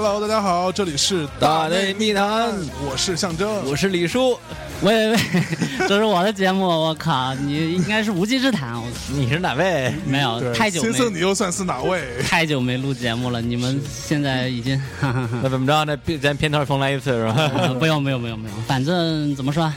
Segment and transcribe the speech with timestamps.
[0.00, 2.54] Hello，大家好，这里是大内密谈，
[2.88, 4.38] 我是象征，我是李叔。
[4.82, 5.18] 喂喂喂，
[5.88, 8.80] 这是我的节目，我靠，你应该是无稽之谈。
[8.80, 9.92] 我 你是哪位？
[10.06, 12.00] 没有太久先生，你又算是哪位？
[12.22, 14.80] 太久没录节目了，你们现在已经
[15.42, 15.84] 那怎么着？
[15.84, 17.50] 那咱片头重来一次是吧？
[17.56, 19.68] 呃不用不用不用不用，反正怎么说，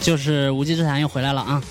[0.00, 1.62] 就是无稽之谈又回来了啊，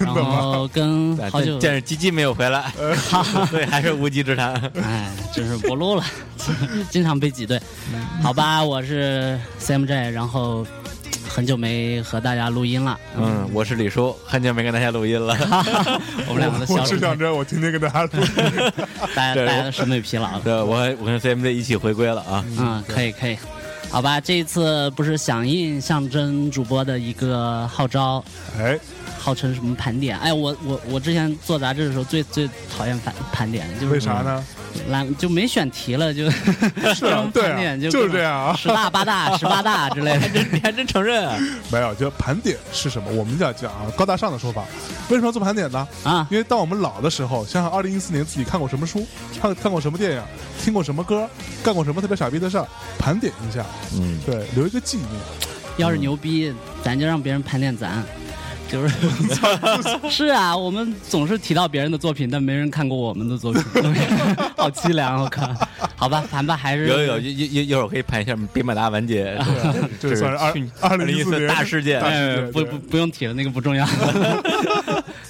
[0.00, 0.40] 然 真的吗？
[0.40, 2.72] 后跟 好久见着鸡鸡没有回来，
[3.50, 4.54] 所以还是无稽之谈。
[4.82, 6.04] 哎，真是不录了，
[6.90, 7.60] 经常被挤兑。
[8.22, 10.66] 好吧，我是 CMJ，然后
[11.28, 15.36] 很久没和大家录音了，嗯，我是李叔，很久没跟大家录音了。
[16.28, 20.40] 我们两个的我消息，是想着，我天天跟大家大家大家的审美疲劳了。
[20.42, 22.44] 对，我我跟 CMJ 一起回归了啊。
[22.58, 23.36] 嗯，可以可以，
[23.94, 28.24] 好吧，这一次不是响应象征主播的一个号召，
[28.58, 28.76] 哎，
[29.20, 30.18] 号称什么盘点？
[30.18, 34.44] 哎，我我我之前做杂志的时候最最讨厌盘盘点，就是为啥呢？
[34.88, 38.54] 懒就没选题了，就是啊， 对啊，盘点就就是这样啊。
[38.56, 40.28] 十大八大十八大之类的。
[40.52, 41.36] 你还真承认啊？
[41.70, 43.10] 没有，就盘点是什么？
[43.12, 44.64] 我们讲讲啊，高大上的说法。
[45.08, 45.86] 为什么要做盘点呢？
[46.04, 49.06] 啊，因为当我们老的时候，想想二零一四年自己看过什么书，
[49.40, 50.22] 看看过什么电影，
[50.62, 51.28] 听过什么歌，
[51.62, 52.66] 干过什么特别傻逼的事儿，
[52.98, 53.64] 盘点一下，
[53.98, 55.08] 嗯，对，留一个纪念。
[55.76, 56.52] 要是牛逼，
[56.84, 58.04] 咱就让别人盘点咱。
[58.70, 58.94] 就是
[60.10, 63.62] 是啊，我们总是提到别人的作品，但没人看过我们的作品，
[64.56, 65.22] 好凄凉！
[65.22, 65.48] 我靠，
[65.96, 69.38] 好吧，盘吧，还是有有有一一一会儿可以盘一下北马大完结，
[70.00, 70.38] 这 算是
[70.80, 72.00] 二零一四年大事件。
[72.52, 73.86] 不不不用提了，那个不重要。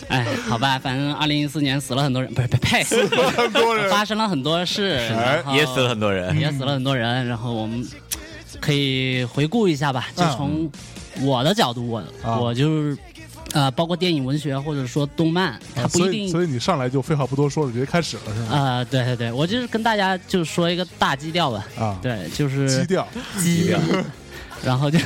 [0.08, 2.82] 哎，好吧，反正二零一四年死了很多人，不是，不呸，
[3.36, 5.00] 很多人发生了很多事，
[5.52, 6.38] 也死了很多人。
[6.38, 7.26] 也死了很多人。
[7.26, 7.86] 然后我们
[8.60, 10.70] 可以回顾一下吧，就从
[11.20, 12.96] 我的角度，我啊我就是
[13.54, 16.28] 呃，包括电影、文学或者说动漫，它不一定。
[16.28, 18.56] 所以你上来就废话不多说了，直接开始了是吗？
[18.56, 23.06] 啊、对对对，我就是跟大家就说一个大基调吧，啊，对，就是基调，
[23.38, 23.78] 基调，
[24.64, 24.98] 然后就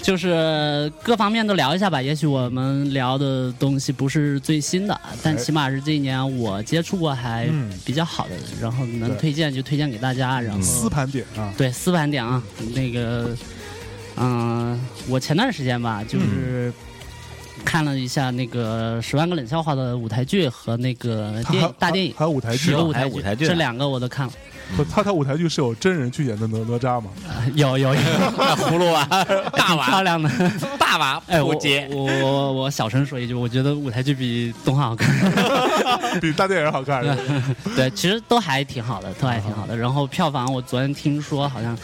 [0.00, 2.00] 就是各方面都聊一下吧。
[2.00, 10.40] 也许我们聊的东西不是最新的，但哎起码是这一年我接触过还嗯比较好的，然后能推荐就推荐给大家。
[10.40, 12.40] 然后私盘点啊，对私盘点啊，
[12.72, 13.36] 那个
[14.14, 16.72] 嗯、我前段时间吧，就是。
[17.64, 24.32] 看了一下那个《十万个冷笑话》的舞台剧和那个电影大电影，还有舞台剧啊，还有舞台舞台剧这两个我都看了。
[24.76, 27.10] 不他他舞台剧是有真人去演的哪哪吒吗？
[27.54, 28.00] 有有有，
[28.60, 29.02] 葫芦娃，
[29.56, 30.30] 大娃漂，亮的。
[30.78, 31.42] 大娃，哎。
[31.42, 31.54] 我
[32.22, 35.08] 我我小声说一句，我觉得舞台剧比动画好看。
[36.20, 37.02] 比大电影好看？
[37.74, 39.74] 对，其实都还挺好的，都还挺好的。
[39.74, 41.76] 然后票房我昨天听说好像。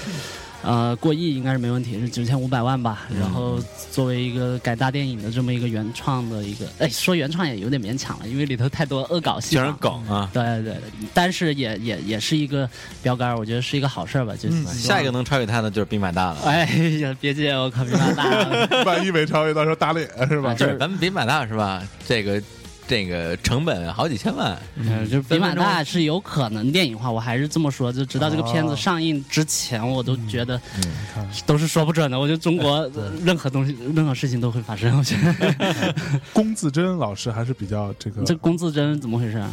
[0.65, 3.07] 呃，过亿应该是没问题，是九千五百万吧。
[3.21, 3.59] 然后
[3.91, 9.73] 作为一个改大电影的这么一个原创的一个，哎，说原创也有点勉强了，因为里头太多恶搞戏全是。
[9.75, 10.31] 梗啊！
[10.33, 10.77] 对对对，
[11.13, 12.69] 但是也也也是一个
[13.03, 14.35] 标杆儿，我觉得是一个好事儿吧。
[14.35, 16.39] 就是、嗯下一个能超越他的就是兵马大了。
[16.45, 16.65] 哎
[17.01, 18.69] 呀，别介，我靠，兵马大了。
[18.87, 20.55] 万一没超越，到时候打脸是吧？
[20.55, 21.83] 就是咱们兵马大是吧？
[22.07, 22.43] 这个
[22.87, 30.61] 这个成本好几千万，嗯，就是比马大是有可能电影化，我还是这么说，就直到这个片子上映之前，我都觉得
[31.47, 32.19] 都是说不准的。
[32.19, 34.99] 我觉得中国呃任何东西、任何事情都会发生。
[34.99, 35.95] 我觉得
[36.33, 39.51] 龚自珍老师还是比较这个这龚自珍怎么回事啊？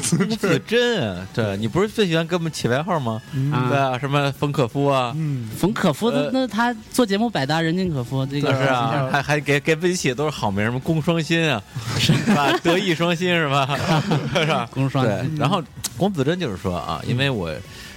[0.00, 3.20] 龚子珍啊，对你不是最喜欢给我们起外号吗？
[3.52, 8.26] 啊对啊，什么冯可夫啊，嗯，冯可夫呃的那他做节目百搭，人尽可夫。
[8.26, 11.62] 这个是啊，还还给给自己起的都是好名，什么龚双馨啊，
[11.98, 12.52] 是吧？
[12.62, 13.78] 德艺双馨是吧？
[14.34, 14.68] 是吧？
[14.72, 15.62] 龚双对，然后
[15.96, 17.50] 龚子珍就是说啊，因为我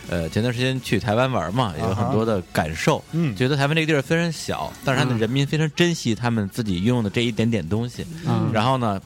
[0.09, 3.35] 呃前段时间去台湾玩嘛，也有很多的感受，嗯。
[3.35, 8.05] 觉得台湾这个地儿虽然小，但是他的嗯人民非常珍惜他们自己拥有的这一点点东西。
[8.25, 8.99] 嗯，然后呢，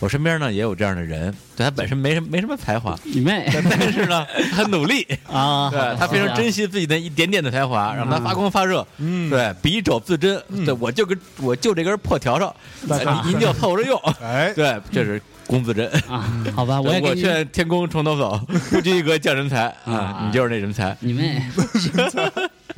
[0.00, 5.70] 我身边呢也有这样的人，对他本身没什么没什么才华，你妹 但是呢他很努力， 啊！
[5.70, 8.86] 对他非常珍惜自己的一点点的才华，让他发光发热。
[8.98, 13.98] 嗯，对，笔肘自珍，对我就跟我就这根破条条，那呃您您就凑着用。
[14.22, 15.90] 哎，对，这是龚自珍。
[16.08, 18.38] 啊，好吧，我也我劝天公重头走，
[18.70, 20.22] 不拘一格降人才啊啊！
[20.26, 20.96] 你就是那人才。
[21.00, 21.42] 你妹。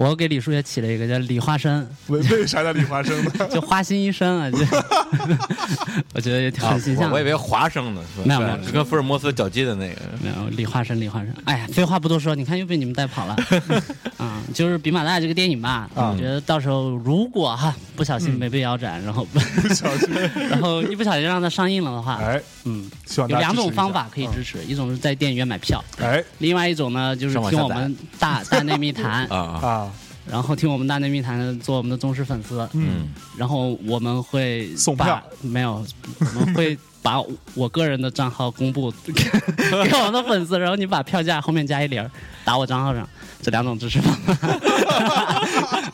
[0.09, 3.31] 我给李叔也起了一个叫李花生，为为啥叫李花生呢？
[3.53, 4.59] 就花心医生啊，就
[6.15, 7.09] 我觉得也挺形象的。
[7.11, 8.25] 我我以为华生呢，是吧？
[8.27, 8.73] 没有没有。
[8.73, 10.01] 跟福尔摩斯脚鸡的那个。
[10.23, 11.35] 没有李花生，李花生。
[11.45, 13.37] 哎呀，废话不多说，你看又被你们带跑了。
[14.17, 16.11] 啊、就是《比马大》这个电影吧，啊。
[16.11, 19.39] 我觉得到时候如果哈不小心没被腰斩，然后不
[19.75, 20.09] 小心，
[20.49, 26.25] 然后一不小心让它上映了的话，哎，嗯，希望有两种方法可以支持，一种是在电影院买票，哎。
[26.39, 29.90] 另外一种呢就是听我们大大内密谈，啊啊，啊，
[30.31, 35.85] 然后听我们大内密谈做我们的忠实粉丝，嗯，然后我们会把送票，没有，
[36.21, 37.21] 我们会 把
[37.55, 39.13] 我个人的账号公布给
[39.89, 42.09] 给我们的粉丝，然后你把票价后面加一零
[42.45, 43.09] 打我账号上，
[43.43, 44.49] 这两种支持方法。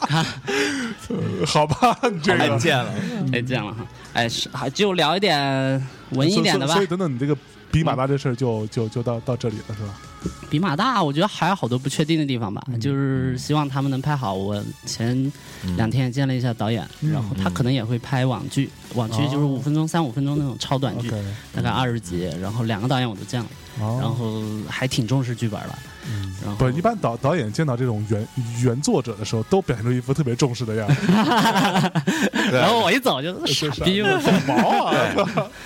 [0.08, 0.26] 呃
[1.46, 2.38] 好吧，你这个。
[2.38, 2.92] 太贱了，
[3.32, 5.40] 哎，这样了哈，哎，是好就聊一点
[6.10, 6.74] 文艺一点的吧。
[6.74, 6.86] 所以。
[6.86, 7.36] 等等，你这个
[7.70, 9.94] 比马大这事儿就就就到到这里了，是吧？
[10.50, 14.34] 比马大，我觉得还有好多不确定的地方吧，嗯就是希望他们能拍好。
[14.34, 15.30] 我前
[15.76, 21.10] 两天也见了一下导演，嗯然后他可能也会拍网剧，网剧就是哦五分钟、三五分钟那种超短剧
[21.52, 22.28] 大概二十集。
[22.40, 23.46] 然后两个导演我都见了，
[23.80, 25.78] 哦然后还挺重视剧本的。
[26.08, 28.28] 嗯然后不一般导导演见到这种原
[28.62, 30.94] 原作者的时候，都表现出一副特别重视的样子。
[32.52, 34.10] 然后我一走就傻逼 嘛，
[34.46, 34.94] 毛啊！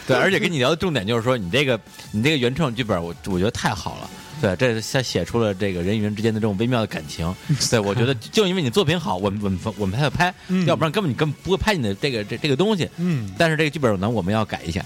[0.06, 1.78] 对，而且跟你聊的重点就是说，你这个
[2.10, 4.10] 你这个原创剧本，我我觉得太好了。
[4.40, 7.32] 对，这他写出了这个人与人之间的这种微妙的感情。
[7.70, 12.88] 对，我觉得就因为你作品好，我们我们我们才要拍，嗯要不然根本你根本不会拍你的这个这这个东西。
[12.98, 14.84] 嗯，但是这个剧本呢，我们要改一下，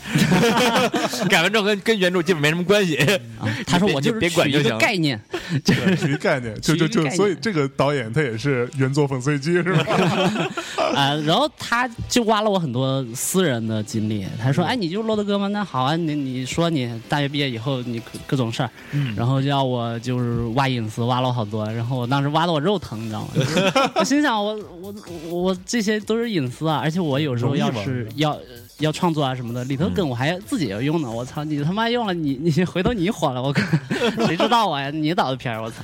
[1.31, 2.97] 改完之后跟跟原著基本没什么关系。
[2.97, 5.21] 啊他说我就是别管就行概念，
[5.65, 10.51] 对，取一概念，就就就，所以这个导演他也是原作粉碎机，是吧？
[10.95, 14.27] 啊，然后他就挖了我很多私人的经历。
[14.41, 15.49] 他嗯说：“哎，你就是骆德哥吗？
[15.49, 21.71] 那好啊，你你说你大学毕业以后你各各种事儿，嗯然后就要我就是挖隐私，挖了我好多。
[21.71, 23.29] 然后我当时挖的我肉疼，你知道吗？
[23.35, 24.95] 就 是我心想我我
[25.31, 28.37] 我我这些都是隐私啊，而且我有时候要是要。”
[28.81, 31.09] 要创作啊什么的，里头梗我还自己要用呢。
[31.09, 33.63] 我操，你他妈用了你你回头你火了，我靠，
[34.27, 34.91] 谁知道我呀？
[34.91, 35.77] 你导的片儿，我操！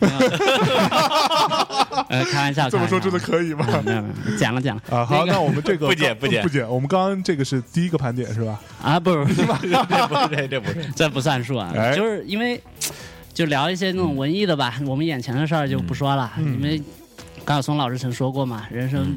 [2.08, 3.66] 呃，开玩笑，这么说真的可以吗？
[3.84, 6.66] 没有没有，剪了剪了啊，好，那我们这个不剪不剪不剪。
[6.66, 8.58] 我们刚刚这个是第一个盘点是吧？
[8.82, 9.46] 啊，不是不是，这
[10.08, 12.58] 不是这这不是，这不算数啊，哎就是因为
[13.38, 16.54] 就聊一些那种文艺的吧，我们眼前的事儿就不说了，嗯。
[16.54, 16.82] 因为
[17.44, 19.16] 高晓松老师曾说过嘛，人生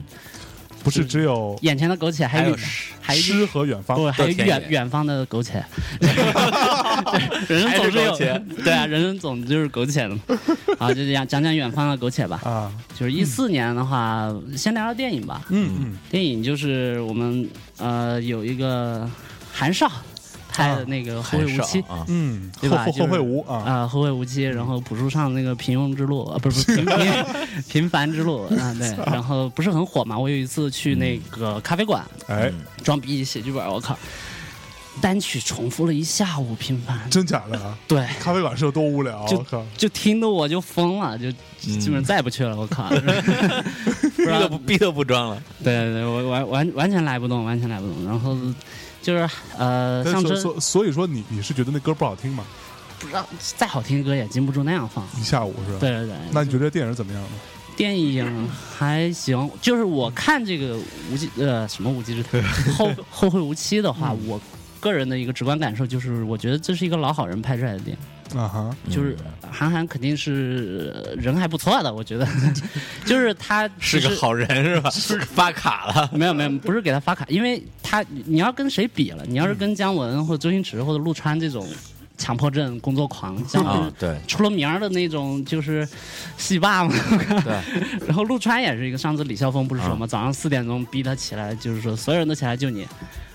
[0.83, 2.55] 不是只有眼前的苟且，还有
[3.01, 3.97] 还有诗和远方。
[3.97, 5.65] 不，还有远远方的苟且，
[7.49, 10.21] 人生总是有 对啊，人生总就是苟且的嘛。
[10.77, 12.39] 好，就这样讲讲远方的苟且吧。
[12.43, 15.41] 啊，就是一四年的话，先聊聊电影吧。
[15.49, 19.09] 嗯嗯，电影就是我们呃有一个
[19.51, 19.91] 韩少
[20.51, 22.77] 拍的那个《后会无期》啊，嗯，对吧？
[22.85, 30.17] 后后就后会无啊，啊，后会无期，然后朴树唱那个平庸之路，啊，不是不是平 平平凡之路啊，对， 然后不是很火嘛。
[30.17, 32.51] 我有一次去那个咖啡馆哎，
[32.83, 33.97] 装逼写剧本，我靠，
[34.99, 37.77] 单曲重复了一下午，平凡，真假的啊？
[37.87, 39.25] 对，咖啡馆是有多无聊？
[39.25, 39.65] 就我靠！
[39.77, 42.89] 就听得我就疯了，就基本上再也不去了，我靠，
[44.00, 45.43] 不逼都不逼都不装了。
[45.63, 48.05] 对对对，我完完完全来不动，完全来不动。
[48.05, 48.37] 然后
[49.01, 52.43] 就是呃，但上车是所所以说你你是觉得那歌不好听吗？
[52.99, 53.25] 不知道
[53.57, 55.03] 再好听的歌也禁不住那样放。
[55.19, 55.79] 一下午是吧？。
[55.79, 57.29] 对对对，那你觉得电影怎么样呢？
[57.75, 58.47] 电影
[58.77, 60.77] 还行，就是我看这个
[61.11, 62.43] 无忌呃什么无忌之谈
[62.75, 64.39] 后后会无期的话， 我
[64.79, 67.97] 个人的一个直观感受就是，我觉得这是一个老好人拍出来的电影，
[68.37, 69.17] 啊哈，就是
[69.51, 72.27] 韩寒肯定是呃人还不错的，我觉得，
[73.05, 74.89] 就是他 是个好人是吧？
[74.89, 79.23] 是发卡了，没有没有，不是给他发卡，因为他你要跟谁比了？
[79.27, 81.67] 你要是跟姜文或者周星驰或者陆川这种
[82.17, 85.87] 强迫症工作狂，姜文啊，对出了名儿的那种就是
[86.37, 86.93] 戏霸嘛。
[87.43, 87.59] 对，
[88.07, 90.07] 然后陆川也是一个，上次李霄峰不是说啊吗？
[90.07, 92.87] 早上四点钟逼他起来，就是说所有人都起来就你。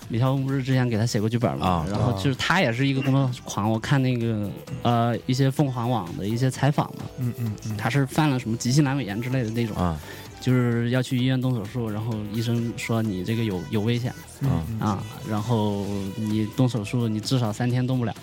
[0.09, 1.67] 李霄峰不是之前给他写过剧本吗？
[1.67, 3.71] 啊然后就是他也是一个工作狂。
[3.71, 4.51] 我看那个
[4.83, 9.99] 呃一些凤凰网的一些采访嘛，嗯嗯嗯，他是犯了什么急性阑尾炎之类的那种，啊
[10.41, 14.13] 就是要去医院动手术，然后医生说你这个有有危险。
[14.79, 18.15] 啊，然后你动手术，你至少三天动不了。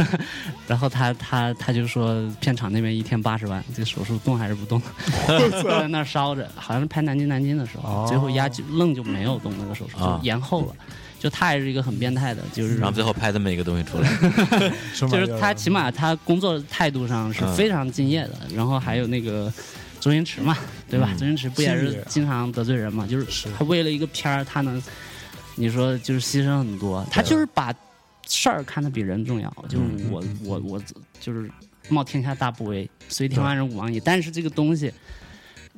[0.68, 4.80] 然后他他他就说片场那边一天八十万，这个手术动还是不动？
[5.64, 10.74] 在那烧着，好像是拍南京南京的时候，哦最后压就愣就没有动那个手术，啊就延后了。
[11.18, 14.08] 就他也是一个很变态的，就是然后最后拍这么一个东西出来，
[14.94, 19.52] 就是他起码他工作态度上是嗯非常敬业的，然后还有那个
[20.00, 20.56] 周星驰嘛，
[20.88, 21.08] 对吧？
[21.12, 21.18] 嗯。
[21.18, 23.06] 周星驰不也是经常得罪人嘛？
[23.06, 23.48] 就是是。
[23.58, 24.80] 他为了一个片儿，他能，
[25.56, 27.74] 你说就是牺牲很多，他就是把
[28.26, 30.82] 事儿看得比人重要，就是我我我
[31.18, 31.50] 就是
[31.88, 33.98] 冒天下大不韪，随天下人吾往矣。
[33.98, 34.92] 但是这个东西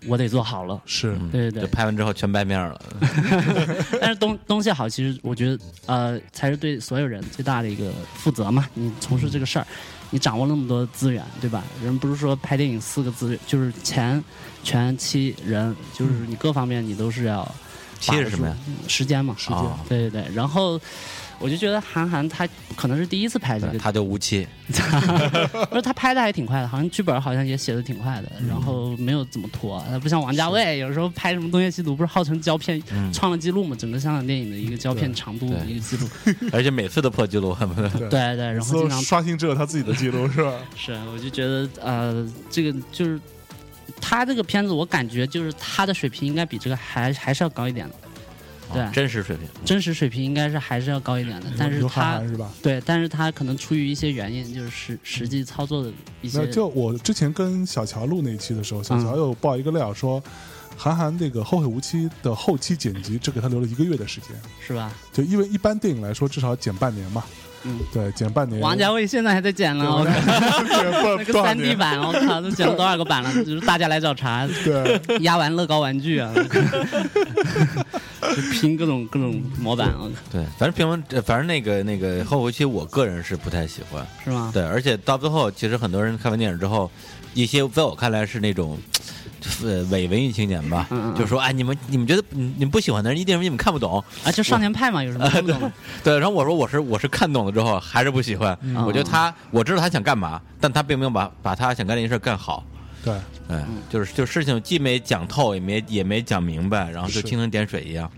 [0.07, 0.80] 我得做好了。
[0.87, 2.80] 是嗯对对对就拍完之后全白面了，
[4.00, 8.66] 但是东东西好，其实我觉得呃，才是对所有人最大的一个负责嘛。
[8.75, 9.66] 你从事这个事儿，
[10.11, 11.62] 你掌握那么多资源，对吧？
[11.83, 14.23] 人不是说拍电影四个资源，就是钱、
[14.62, 17.47] 权、期、人，就是你各方面你都是要
[18.00, 18.57] 七是什么呀？
[18.88, 20.35] 时间嘛，时间啊对对对。
[20.35, 20.80] 然后
[21.38, 24.47] 我就觉得韩寒他可能是第一次拍这个，他就无期，
[25.71, 36.09] 不是他拍的还挺快的，好像剧本好像也写的挺快的，然后没有怎么拖，他不像王家卫，有时候拍什么《东邪西毒》，不是号称胶片嗯创了记录嘛，整个香港电影的一个胶片长度的一个记录。
[36.52, 37.88] 而且每次都破记录，恨不得。
[37.88, 40.52] 对对对，然后经常刷新只有他自己的记录是吧？
[40.76, 43.19] 是，我就觉得呃，这个就是
[44.00, 47.95] 他这个片子，我感觉就是他的水平应该比这个还还是要高一点的，
[48.73, 49.47] 对哦真实水平。
[49.64, 52.50] 真实水平应该是还是要高一点的，但是他寒是吧？
[52.62, 55.92] 对，但是他可能出于一些原因，就是实实际操作的
[56.23, 60.23] 一些，就我之前跟小乔录那一期的时候，小嗯乔又爆一个料说，
[60.76, 64.30] 韩寒那个《后会无期》的后期剪辑只给他留了一个月的时间，
[64.66, 64.92] 是吧？
[65.12, 67.25] 就因为一般电影来说至少剪半年嘛，
[67.64, 68.60] 嗯，对，剪半年。
[68.60, 70.12] 王家卫现在还在剪呢，我靠，
[70.64, 73.32] 剪 那个三 D 版，我靠，都剪了多少个版了？
[73.44, 76.32] 就是大家来找茬，对，压完乐高玩具啊，
[78.34, 84.06] 就拼各种各种模板，我靠，对，反正评论，呃反正那个那个后回期，我个人是不太喜欢。
[84.24, 84.50] 是吗？
[84.54, 86.90] 对，而且到最后，其实很多人看完电影之后，
[87.34, 88.78] 一些在我看来是那种。
[89.64, 94.02] 呃，伪文艺青年吧，嗯嗯嗯就说哎，你们你们觉得你你们不喜欢的人，一定是你们看不懂。
[94.25, 95.73] 啊，就少年派嘛，有什么看不懂的？
[96.04, 98.56] 对，然后我说我是我是看懂了之后还是不喜欢。
[98.62, 102.64] 嗯我觉得他我知道他想干嘛，但他并没有把把他想干的一件事干好。
[103.02, 103.14] 对，
[103.49, 108.11] 哎，就是就事情既没讲透，也没也没讲明白，然后就蜻蜓点水一样。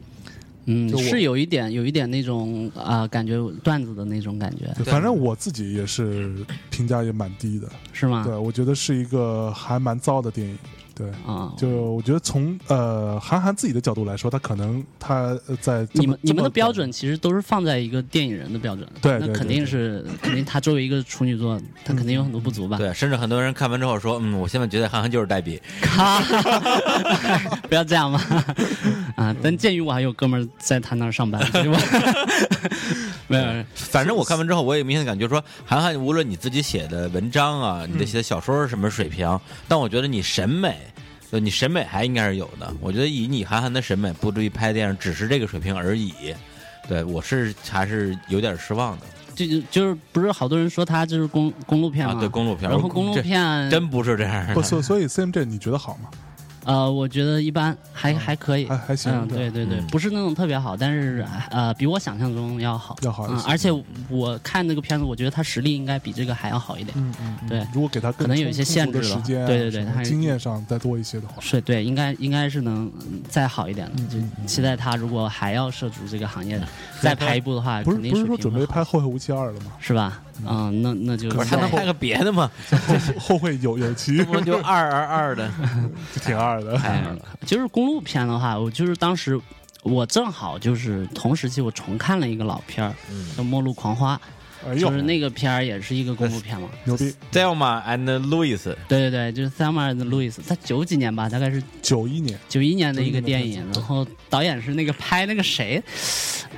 [0.64, 6.33] 嗯是有一点有一点那种啊、感觉段子的那种感觉，反正我自己也是
[6.71, 8.23] 评价也蛮低的，是吗？
[8.25, 10.57] 对我觉得是一个还蛮糟的电影。
[10.94, 22.76] 对，啊，就我觉得从呃韩寒自己的角度来说，他可能他呃在你们你们的标，准其实都是放在一个电影人的标准，对对那肯定是肯定他作为一个处女座，他肯定有很多不足吧？
[22.78, 25.61] 对，甚至很多人看完之后说，嗯，我现在觉得韩寒就是代笔。
[27.68, 28.20] 不要这样嘛！
[29.16, 31.76] 啊，但鉴于我还有哥们儿在他那儿上班，所以我
[33.28, 40.78] 没有反正我看完之后，我也明显感觉说，韩寒无论你自己写的文章啊，你的写的小说是什么水平，但我觉得你审美，
[41.33, 42.73] 就你审美还应该是有的。
[42.81, 46.12] 我觉得以你韩寒的审美，不至于拍电影只是这个水平而已。
[46.87, 52.15] 对我是还是有点失望的就就就是不是好多人说他就是公公路片嘛？
[52.15, 52.21] 啊！
[52.21, 54.61] 对公路片，然后公路片真不是这样的不，。
[54.61, 56.11] 所所以 CMJ 你觉得好吗？
[56.64, 59.50] 呃，我觉得一般，还还可以，还还行嗯，对。
[59.50, 67.49] 对对不是那种特别好，但是呃，比我想象中要好，嗯，要好一些而且我看那个片子，我觉得他实力应该比这个还要好一点，嗯嗯，嗯。
[67.49, 67.66] 对。
[67.75, 69.04] 如果给他可能有一些限制了。
[69.04, 76.61] 时间啊，对对对他经验上再多一些的话，是对，应该应该是能嗯再好一点的，就期待他如果还要涉足这个行业，
[77.00, 79.73] 再拍一部的话，不是肯定不是说准备拍《后会无期二》了吗？
[79.81, 80.21] 是吧？
[80.47, 82.51] 嗯，那那就不是他能拍个别的吗？
[82.71, 85.51] 后后会有有期这， 不就二二二的？
[86.15, 86.77] 就挺二的。
[86.79, 87.05] 哎，
[87.47, 89.39] 就是公路片的话，我就是当时
[89.83, 94.17] 我正好就是同时期我重看了一个老片儿，嗯叫《末路狂花》，
[94.66, 96.69] 哎呦，就是那个片儿也是一个功夫片嘛。
[96.85, 105.83] 牛逼！Thelma and Louis，对对对，就是 Thelma and Louis，他九几年吧，大概是九一年，九一年的一个电影然后导演是那个拍那个谁，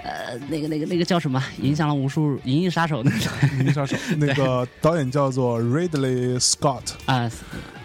[0.02, 7.30] 呃，那个那个那个叫什么，影响了无数《银翼杀手》那个《银翼杀手》那个 导演叫做 Ridley Scott，啊，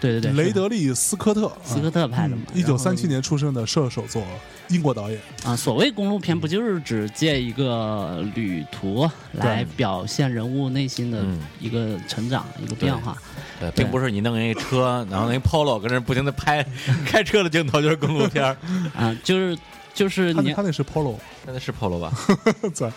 [0.00, 2.42] 对对对，雷德利·斯科特，斯科特拍的嘛。
[2.54, 4.22] 一九三七年出生的射手座
[4.68, 5.20] 英国导演。
[5.44, 13.16] 啊，所谓公路片，不就是只借一个旅途来表现人物内心的嗯一个成长、一个变化？
[13.60, 16.64] 对，并不是你弄一车，然后那 Polo 跟人不停的拍
[17.04, 18.56] 开车的镜头就是公路片儿，
[18.96, 19.56] 啊，就是
[19.92, 22.12] 就是你他那他那是 Polo，那是 Polo 吧？
[22.72, 22.90] 在，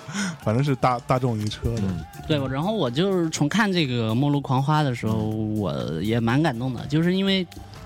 [0.43, 1.81] 反正是大大众一车的。
[1.81, 7.45] 嗯对，然后我就是重看这个《末路狂花》的时候，我也蛮感动的，就是因为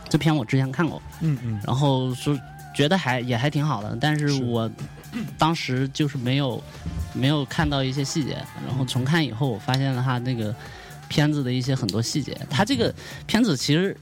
[0.10, 2.38] 这片我之前看过，嗯嗯，然后说
[2.76, 4.70] 觉得还也还挺好的，但是是我
[5.38, 6.62] 当时就是没有
[7.14, 8.38] 没有看到一些细节，
[8.68, 10.54] 然后重看以后，我发现了他那个
[11.08, 12.38] 片子的一些很多细节。
[12.50, 12.94] 他这个
[13.26, 13.96] 片子其实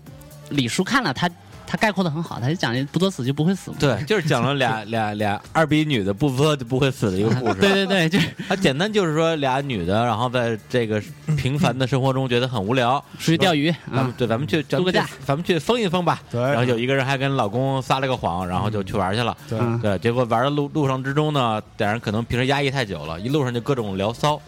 [0.49, 1.29] 李叔看了他。
[1.75, 3.77] 他概括的很好，他就讲不作死就不会死嘛。
[3.77, 7.59] 对，就是讲了俩 俩俩二逼女的不作就不会死的一个故事。
[7.59, 11.01] 对对对，就是它简单就是说俩女的，然后在这个
[11.35, 16.21] 平凡的生活中觉得很无聊，出去钓鱼啊，咱们对，咱们去咱们去度个假咱们去疯一疯吧。
[16.31, 19.35] 对，然后有一个人还跟老公撒了个谎，然后就去玩去了。
[19.49, 24.41] 对嗯对，结果玩的路路上之中呢，俩人可能平时压抑太久了，一路上就各种聊骚。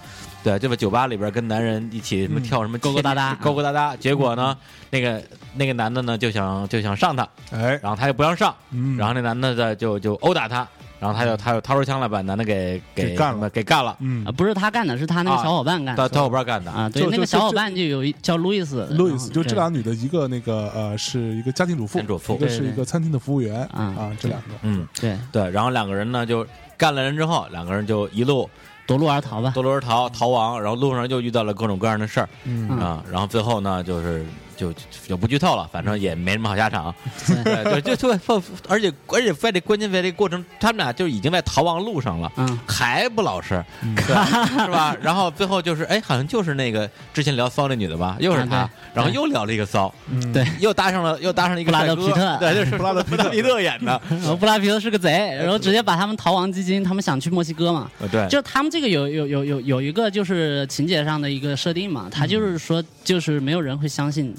[0.47, 3.93] 对，就在酒吧里边跟男人一起什么嗯跳什么勾勾搭搭勾勾搭搭。
[3.97, 4.55] 结果呢，
[4.89, 5.21] 那个
[5.55, 10.65] 那个男的呢就想就想上她，哎，然后他就不让上，嗯，然后那男的呢就就殴打他，
[11.01, 16.71] 然后他就他就掏出枪来把男的给给干了给干了，嗯啊，，不是他干的，是他那个啊小伙伴干的他他伙伴干的。
[16.71, 16.87] 啊。
[16.87, 28.49] 对那个小伙伴就有一叫路易斯，路易斯就这俩女的，一个那个呃是一个家庭主妇，家庭主妇一个是一个餐厅的服务员啊啊，这两个，嗯，对对，然后两个人呢就干了人之后，两个人就一路
[28.87, 29.51] 夺路而逃吧。
[29.53, 34.25] 夺路而逃，逃亡，然后路上又遇到了各种各样的事儿嗯啊，然后最后呢，就是
[34.57, 36.93] 就就就不剧透了，反正也没什么好下场。
[37.45, 42.31] 对对，就就就而且而且在这关键在这过程，他们俩就已经在逃亡路上了。
[42.37, 43.63] 嗯，还不老实，
[43.95, 44.95] 对是吧？
[45.01, 64.35] 然后最后就是，哎，好像就是那个之前聊骚那女的吧，又是她啊，然后又聊了一个骚，嗯对又搭上了，又搭上了一个布拉德皮特对，就是布拉德皮特皮特演的， 然后布拉皮特是个贼， 然后直接把他们逃亡基金，他们想去墨西哥嘛，呃对，就他们这个有有有有有一个就是情节上的一个设定嘛，他就是说就是没有人会相信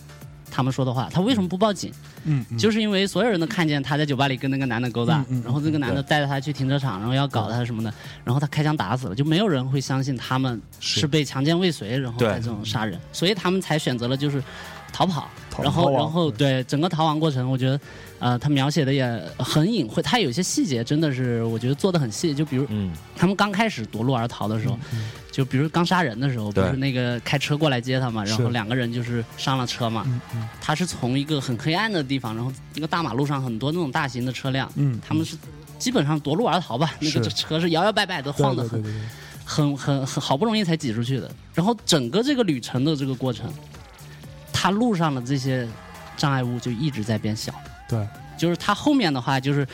[0.50, 1.90] 他们说的话，他为什么不报警？
[2.24, 2.58] 嗯，嗯。
[2.58, 5.42] 就是因为所有人都看见他在酒吧里跟那个男的勾搭，嗯嗯。
[5.42, 7.90] 然后那个男的带着他去停车场，然后要搞他什么的，
[8.24, 14.42] 然后他开枪打死了，就没有人会相信他们是是被强奸未遂，然后才这种杀人，所以他们才选择了就是
[14.92, 16.62] 逃跑，逃然后然后对。
[16.64, 17.80] 整个逃亡过程，我觉得
[18.18, 24.78] 呃他描写的也很隐晦，他有些细节真的是我觉得做的很细，就比如嗯，他们刚开始夺路而逃的时候，
[25.38, 30.48] 就比如刚杀人的时候，不是那个开车过来接他嘛，然后两个人就是上了车嘛，嗯嗯。
[30.60, 35.36] 他是从一个很黑暗的地方，然后一个大马路上很多那种大型的车辆，嗯他们是
[35.78, 39.08] 基本上夺路而逃吧，那个车是摇摇摆摆的晃的很对对对对，
[39.44, 43.48] 很很很好不容易才挤出去的，然后整个这个旅程的这个过程，
[44.52, 45.68] 他路上的这些
[46.16, 47.54] 障碍物就一直在变小。
[47.88, 48.04] 对，
[48.36, 49.64] 就是他后面的话就是，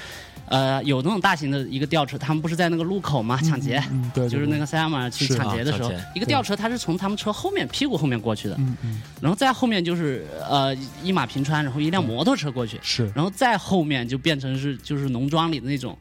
[0.47, 3.41] 呃，有那种大型的一个吊车，他们不是在那个路口吗？
[3.43, 9.03] 抢劫，嗯对，对就是那个塞亚玛去抢劫的时候啊，一个吊车它是从他们车后面屁股后面过去的，嗯嗯。
[9.21, 15.97] 然后再后面就是呃一马平川，然后一辆摩托车过去，是，然后再后面就变成是就是农庄里的那种，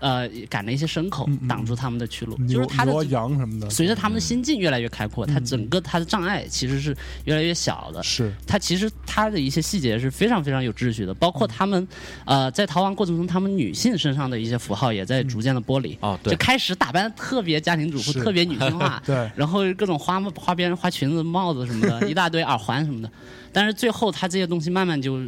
[0.00, 8.02] 呃赶了一些牲口挡住他们的去路，就是他的羊什么的，随着他们的心境越来越开阔，他整个他的障碍其实是越来越小的。
[8.02, 11.86] 是他其实他的一些细节是非常非常有秩序的，包括他们，
[12.24, 15.96] 呃，在逃亡过程中，他们女性身上的一些符号也在逐渐的剥离。
[16.00, 23.10] 哦对就开始打扮特别家庭主妇，特别女性化， 对然后各种花花边、花裙子、帽子什么的， 一大堆耳环什么的。
[23.52, 25.20] 但是最后，他这些东西慢慢就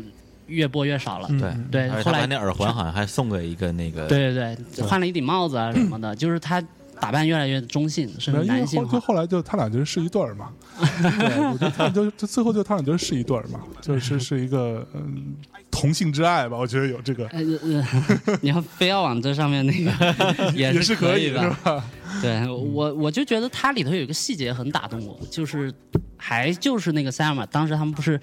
[0.52, 1.26] 越播越少了。
[1.30, 6.62] 嗯对对后来那耳环好像还送给一个那个，对对对，换了一顶帽子啊什么的，就是他
[7.00, 15.34] 打扮越来越中性，甚至没有因为男性就后来就他俩就是一对儿嘛， 对，我觉得他们就就最后就他俩就是一对儿嘛，就是是一个嗯
[15.70, 21.50] 同性之爱吧，我觉得有这个呃呃， 你要非要往这上面那个也也是可以是的。
[21.64, 21.84] 吧？
[22.20, 25.72] 对我，我就觉得它里头有一个细节很打动我，就是
[26.16, 28.20] 还就是那个塞尔玛，当时他们不是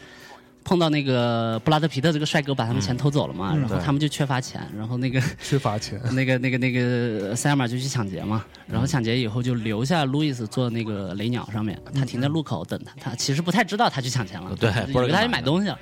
[0.64, 15.80] 碰到那个布拉德皮特这个帅哥把他们钱偷走了嘛，然后他们就缺乏钱，然后那个缺乏钱， 那个那个那个塞尔玛就去抢劫嘛，然后抢劫以后就留下路易斯坐那个雷鸟上面，他停在路口等他，他其实不太知道他去抢钱了，对以为他去买东西了。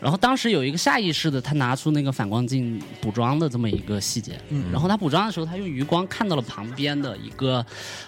[0.00, 4.64] 然后当时有一个下意识的，他拿出那个反光镜补妆的这么一个细节，嗯。
[4.72, 7.64] 然后他补妆的时候，他用余光看到了旁边的一个，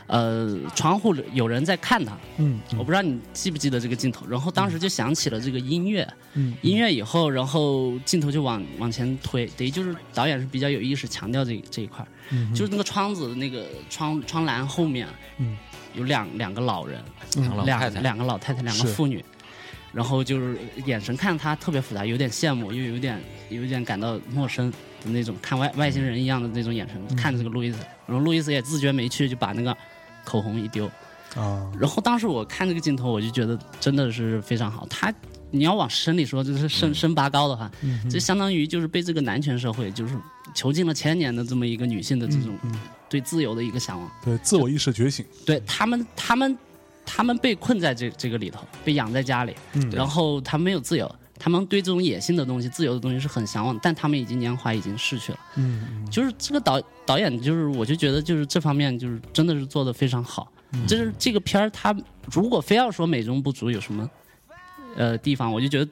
[0.06, 2.58] 呃，窗户里有人在看他，嗯。
[2.78, 6.54] 我不知道你记不记得这个镜头，然后当时就想起了这个音乐，嗯。
[6.62, 15.06] 音乐以后，然后镜头就往往前推，等于就是导演是比较有意识强调这这一块儿，嗯就是那个窗子那个窗窗栏后面，
[15.38, 15.56] 嗯。
[15.94, 16.98] 有两两个老人，
[17.34, 18.00] 两两个老太太。
[18.00, 19.22] 两个老太太，两个妇女，
[19.92, 29.76] 然后就是眼神看他特别复杂，有点羡慕，又有点有点感到陌生的那种，看外外星人一样的那种眼神、嗯看这个路易斯，然后路易斯也自觉没趣，就把那个
[30.24, 30.86] 口红一丢，
[31.36, 34.86] 啊，然后当时我看这个镜头，我就觉得真的是非常好。
[34.88, 35.12] 他
[35.50, 37.70] 你要往深里说，就是深深拔高的话，
[38.10, 40.16] 这相当于就是被这个男权社会就是
[40.54, 42.74] 囚禁了千年的这么一个女性的这种嗯。
[43.12, 44.10] 对自由的一个向往。
[44.24, 46.56] 对，自我意识觉醒，对他们，他们，
[47.14, 51.10] 他们被困在这这个里头，被养在家里，嗯然后他们没有自由。
[51.38, 55.38] 他们对这种野性的东西、自由的东西是很向往，但他们已经年华已经逝去了。
[55.56, 60.50] 嗯就是这个导导演，就是我就觉得就是这方面就是真的是做的非常好。
[60.72, 61.94] 嗯就是这个片儿，他
[62.32, 64.08] 如果非要说美中不足有什么
[64.96, 65.90] 呃地方，我就觉得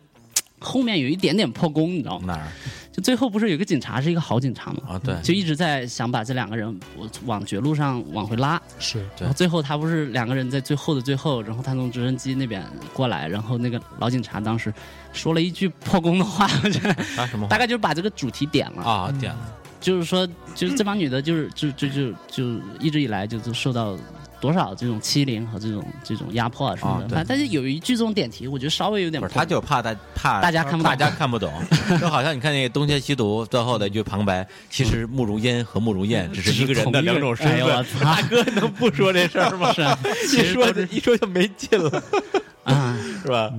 [0.60, 2.34] 后面有一点点破功，你知道吗？
[2.34, 2.48] 哪儿
[2.92, 4.82] 就最后不是有个警察是一个好警察吗？
[4.88, 4.98] 啊？
[4.98, 14.72] 对，就一直在想把这两个人我往绝路上往回拉，是对然后最后他不是两个人在最后的最后，然后他从直升机那边过来，然后那个老警察当时
[15.12, 18.82] 说了一句破功的话，我觉得啊什么大概就是把这个主题点了。
[18.82, 19.14] 啊？
[19.20, 19.38] 点了，
[19.80, 23.96] 就是说，就是这帮女的，就是就就就就一直以来就是受到
[24.40, 27.08] 多少这种欺凌和这种这种压迫啊什么的。
[27.08, 31.52] 反正但是有一句这种点题，我觉得稍微有点不是，破他就怕大怕大家看不懂大家看不懂，
[32.00, 37.84] 就好像你看那个《东邪西毒》最后的一句旁白，其实慕容嫣和慕容燕只是一个人的两种身哎呦我份。
[37.84, 39.72] 操大哥能不说这事儿吗？
[39.74, 39.98] 是啊
[40.32, 42.02] 一说就一说就没劲了，
[42.64, 43.52] 啊，是吧？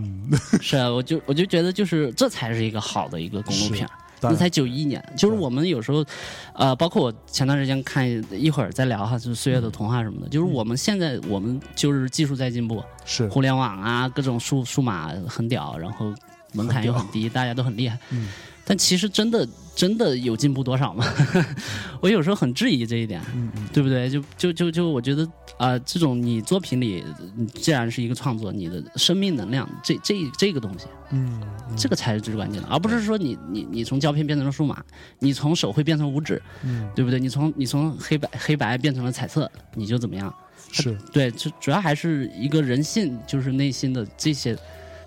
[0.61, 3.91] 是啊，我就我就觉得就是这才是一个好的一个公路片儿。
[4.29, 5.03] 那才九一年。
[5.17, 6.05] 就是我们有时候，
[6.53, 13.27] 呃，包括我前段时间看一会儿再聊哈，就是《岁月的童话》什么的，就是我们现在我们就是技术在进步，是。
[13.29, 16.13] 互联网啊，各种数数码很屌，然后
[16.53, 17.97] 门槛又很低，大家都很厉害。
[18.11, 18.27] 嗯
[18.63, 21.03] 但其实真的真的有进步多少吗？
[21.99, 24.07] 我有时候很质疑这一点，嗯嗯对不对？
[24.07, 25.25] 就就就就我觉得
[25.57, 27.03] 啊、呃这种你作品里，
[27.35, 31.41] 你既然是一个创作，你的生命能量，这这这个东西，嗯
[31.75, 34.81] 这个才是最关键的，而不是说你你你从胶片变成了数码，
[35.19, 37.19] 你从手绘变成五指，嗯对不对？
[37.19, 40.33] 你从你从黑白黑白变成了彩色，你就怎么样？
[40.71, 44.55] 是对，就主要还是一个人性，就是内心的这些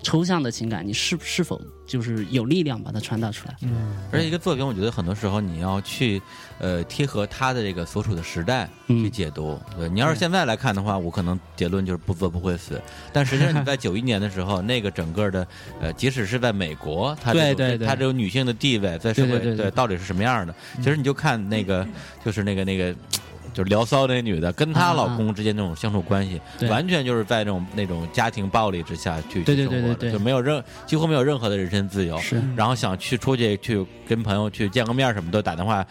[0.05, 3.55] 抽象的情感，你是是否就是有力量把它传达出来？
[3.63, 6.21] 嗯而且一个作品，我觉得很多时候你要去
[6.59, 9.59] 呃贴合它的这个所处的时代嗯去解读。
[9.75, 12.79] 对你要是现在来看的话，我可能结论就是不作不会死。
[13.11, 15.47] 但实际上你在九一年的时候，那个整个的
[15.81, 20.53] 呃，即使是在美国，它这种对对对它这种女性的地位在社会对对对对到底是什么样的？
[20.77, 21.85] 其实你就看那个
[22.23, 22.95] 就是那个那个。
[23.55, 26.67] 就是聊骚那女的跟她老公之间那种相处关系，对。
[26.69, 30.11] 完全就是在那种那种家庭暴力之下去对对去生活的对对对。
[30.11, 32.17] 就没有任几乎没有任何的人身自由。
[32.19, 32.43] 是。
[32.55, 35.85] 然后想去出去去跟朋友去见个面什么的，打电话，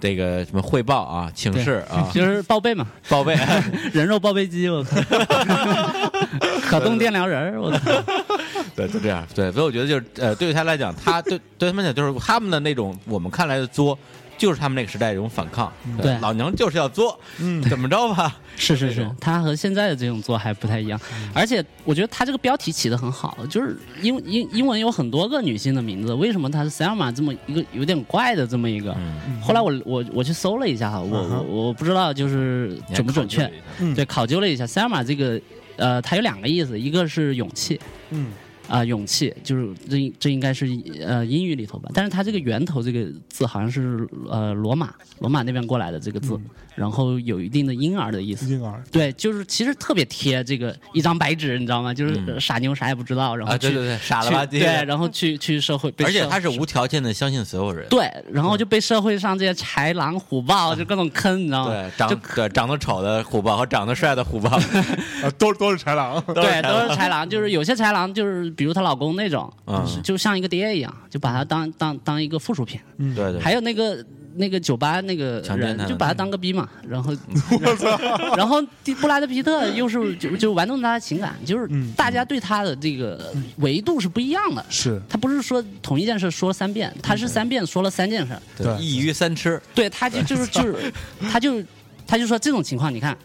[0.00, 3.36] 这个什么汇报啊、请示 啊、就是报备嘛， 报备，
[3.92, 4.96] 人肉报备机，我靠，
[6.62, 7.78] 可动电疗人儿，我靠，
[8.76, 13.98] 对，就这样，对，所以我觉得就是呃，对于他来讲，他对对他们讲就是他们的那种我们看来的作，
[14.38, 15.70] 就是他们那个时代的一种反抗，
[16.00, 17.60] 对老娘就是要作，嗯。
[17.68, 18.34] 怎么着吧？
[18.56, 20.98] 是 是是，它和现在的这种做还不太一样，
[21.34, 28.92] 而且我觉得它这个标题起的很好，就是英英英文有很多个女性的名字，为什么它是 Selma 这么一个有点怪的这么一个？
[28.98, 33.38] 嗯，后来我我我去搜了一下哈，我我我不知道就是准不准确。
[33.38, 33.80] 考究了，一下。
[33.80, 33.94] 嗯。
[33.94, 35.40] 对，考究了一下，Selma 这个
[35.76, 37.80] 呃，它有两个意思，一个是勇气。
[38.10, 38.32] 嗯
[38.68, 40.66] 啊、勇气就是这这应该是
[41.00, 46.38] 呃英语里头吧，但是它这个源头这个字好像是呃罗马罗马那边过来的这个字，
[46.78, 48.46] 然后有一定的婴儿的意思。
[48.48, 51.92] 婴儿对，就是其实特别贴这个一张白纸，你知道吗？
[51.92, 57.88] 就是嗯傻妞啥也不知道，然后对对对，傻了吧唧，对，然后去去社会被社，而且他是无条件的相信所有人。
[57.88, 61.72] 对，然后就被社会上这些豺狼虎豹就各种坑，你知道吗？
[61.72, 64.50] 对，长对长得丑的虎豹和长得帅的虎豹，
[65.22, 72.78] 啊，都都是豺狼，对，都是豺狼，就是有些豺狼就是比如她老公那种，嗯是就像一个爹一样，就把他当当当一个附属品。
[72.98, 74.04] 嗯对对，还有那个
[74.38, 77.12] 那个酒吧那个人就把他当个逼嘛，然后
[78.36, 78.62] 然后
[79.00, 84.64] 布拉德皮特又是就就玩弄他的情感，就是嗯大家对他的这个维度是不一样的。
[84.70, 85.00] 是。
[85.08, 88.32] 他不是说同一件事说了三遍，他是三遍说了三件事。
[88.56, 88.76] 对。
[88.78, 90.92] 一鱼三吃，对，他就就是就是，
[91.30, 91.62] 他就
[92.06, 93.16] 他就说这种情况，你看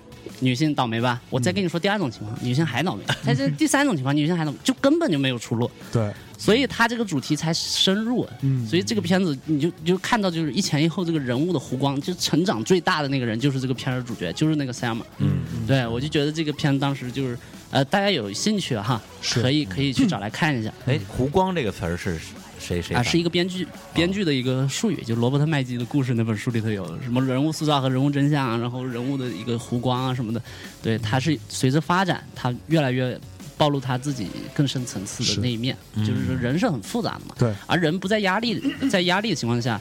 [0.44, 8.28] 女性倒霉吧，我再跟你说第二种情况，女性还倒霉， 在这第三种情况，女性还倒霉，就根本就没有出路，对，所以他这个主题才深入。
[8.42, 15.00] 嗯所以这个片子你就你就看到就是一前一后这个人物的弧光，就成长最大的那个人就是这个片儿的主角，就是那个 Sam。
[15.20, 17.38] 嗯，对我就觉得这个片当时就是
[17.72, 20.72] 呃，大家有兴趣哈，是可以可以去找来看一下。
[20.86, 22.20] 哎，湖光这个词儿是
[22.64, 30.42] 谁谁啊，是一个编剧编剧的一个术语，就罗伯特麦基的故事那本书里头有什么人物塑造和人物真相啊，然后人物的一个弧光啊什么的。
[30.82, 33.20] 对，他是随着发展，他越来越
[33.58, 37.36] 暴露他自己更深层次的那一面，就是说人是很复杂的嘛。
[37.38, 39.80] 对，而人不在压力在压力的情况下，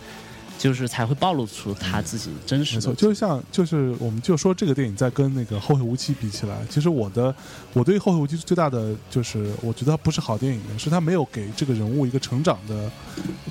[0.62, 2.94] 就是才会暴露出他自己真实没错，的。
[2.94, 7.34] 就是像就是我们就说这个电影在跟那个《后会无期》比起来，其实我的
[7.72, 12.92] 我对《后会无期》最大的就是我觉得它不是好电影的，是它没有给这个人物一个成长的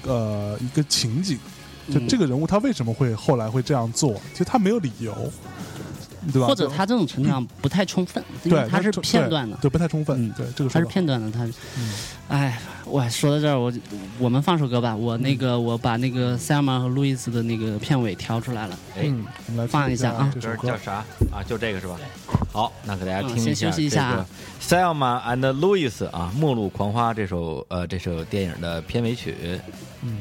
[0.03, 1.37] 呃一个情景。
[1.91, 4.13] 就嗯这个人物他为什么会后来会这样做？
[4.31, 5.13] 其实他没有理由，
[6.31, 6.47] 对吧？
[6.47, 9.57] 或者他这种成长不太充分，因为他是片段的。
[9.61, 10.25] 对，不太充分。
[10.25, 11.47] 嗯对，这个他是片段的，他
[12.27, 13.73] 哎，我说到这儿，我
[14.19, 20.77] 我们放首歌吧，我那个我把那个 Selma 和路易斯的那个片尾调出来了，哎，嗯，我们来放一下啊这首歌歌叫。
[20.77, 20.93] 啥
[21.31, 21.43] 啊？
[21.45, 21.97] 就这个是吧？
[22.51, 24.25] 好，那给大家嗯听一下先休息一下啊
[24.59, 29.35] 这个《Selma and Louis》啊，《末路狂花》这首呃这首电影的片尾曲。
[30.03, 30.19] 嗯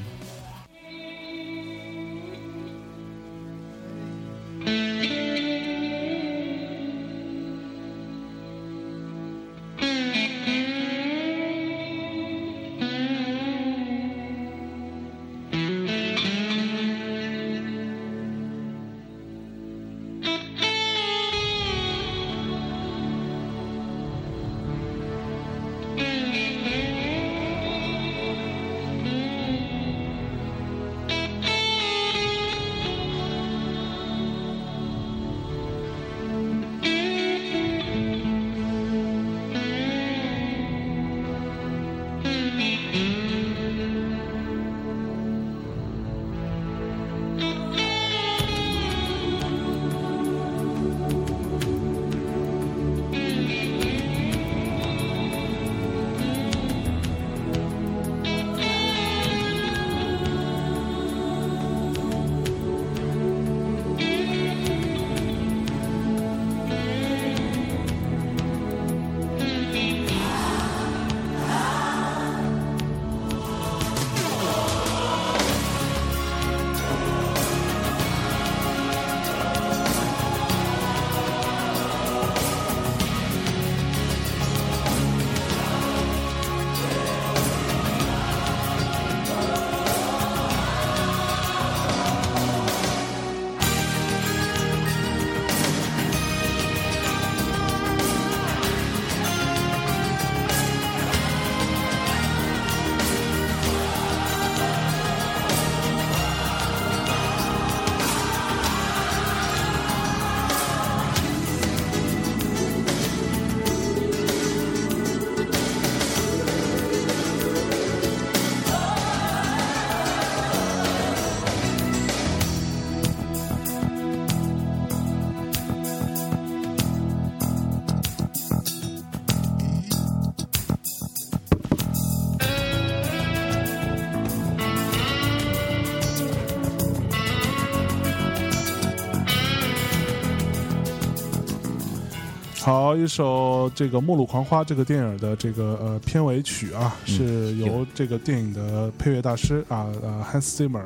[142.90, 150.82] 好，一首这个《末路狂花》这个电影的这个呃片尾曲啊，嗯是由这个电影的配乐大师啊呃 Hans Zimmer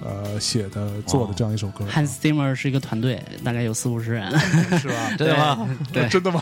[0.00, 4.30] 呃写的做的这样一首歌，Hans Zimmer 是一个团队，大概有四五十人，
[4.78, 5.10] 是吧？
[5.18, 5.68] 真的吗？
[5.92, 6.40] 对，真的吗？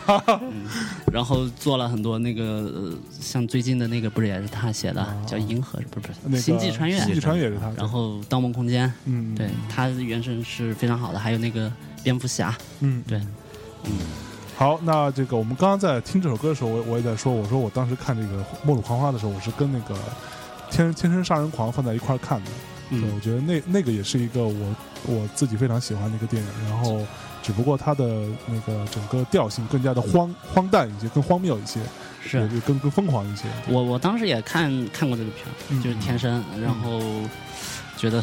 [1.11, 11.71] 然后做了很多那个，呃像最近的那个不是也是他写的，哦叫《银河》，不是不是那个星际穿越》，星际穿越也是他，然后《盗梦空间》，嗯，对，他的原声是非常好的，还有那个
[12.03, 13.17] 蝙蝠侠，嗯，对，
[13.85, 13.91] 嗯，
[14.55, 19.95] 好，那这个我们刚刚在听这首歌的时候，我我也在说，我说我当时看这个《末路狂花》的时候，我是跟那个
[20.69, 22.51] 《天天生杀人狂》放在一块儿看的。
[22.89, 24.75] 对，嗯我觉得那那个也是一个我
[25.07, 27.01] 我自己非常喜欢的一个电影，然后
[27.41, 28.05] 只不过它的
[28.45, 31.79] 那个整个调性更加的荒荒诞一些，更荒谬一些，
[32.21, 32.41] 是。
[32.49, 33.45] 也更更疯狂一些。
[33.67, 36.99] 我我当时也看看过这个片就是《天生》，然后
[38.03, 38.21] 觉得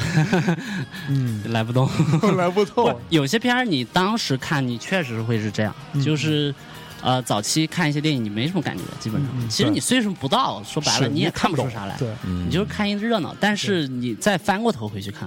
[1.08, 1.88] 嗯， 来不动。
[2.36, 6.54] 来不透，有些片儿你当时看，你确实会是这样，嗯就是。
[7.02, 9.48] 呃，早期看一些电影，你没什么感觉，基本上。
[9.48, 11.96] 其实你岁数不到，说白了，你也看不出啥来。
[11.96, 15.26] 对，嗯你就是看一热闹，但是你再翻过头回去看，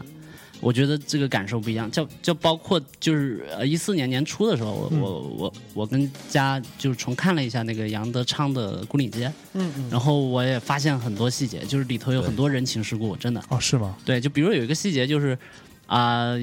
[0.63, 1.91] 我觉得这个感受不一样。
[1.91, 13.43] 就就包括就是呃一四年年初的时候，我、嗯我我我跟家就是重看了一下那个杨德昌的《牯岭街》，嗯嗯，然后我也发现很多细节，就是里头有很多人情世故，真的。
[13.49, 13.95] 哦，是吗？
[14.05, 15.37] 对，就比如有一个细节就是
[15.85, 16.35] 啊。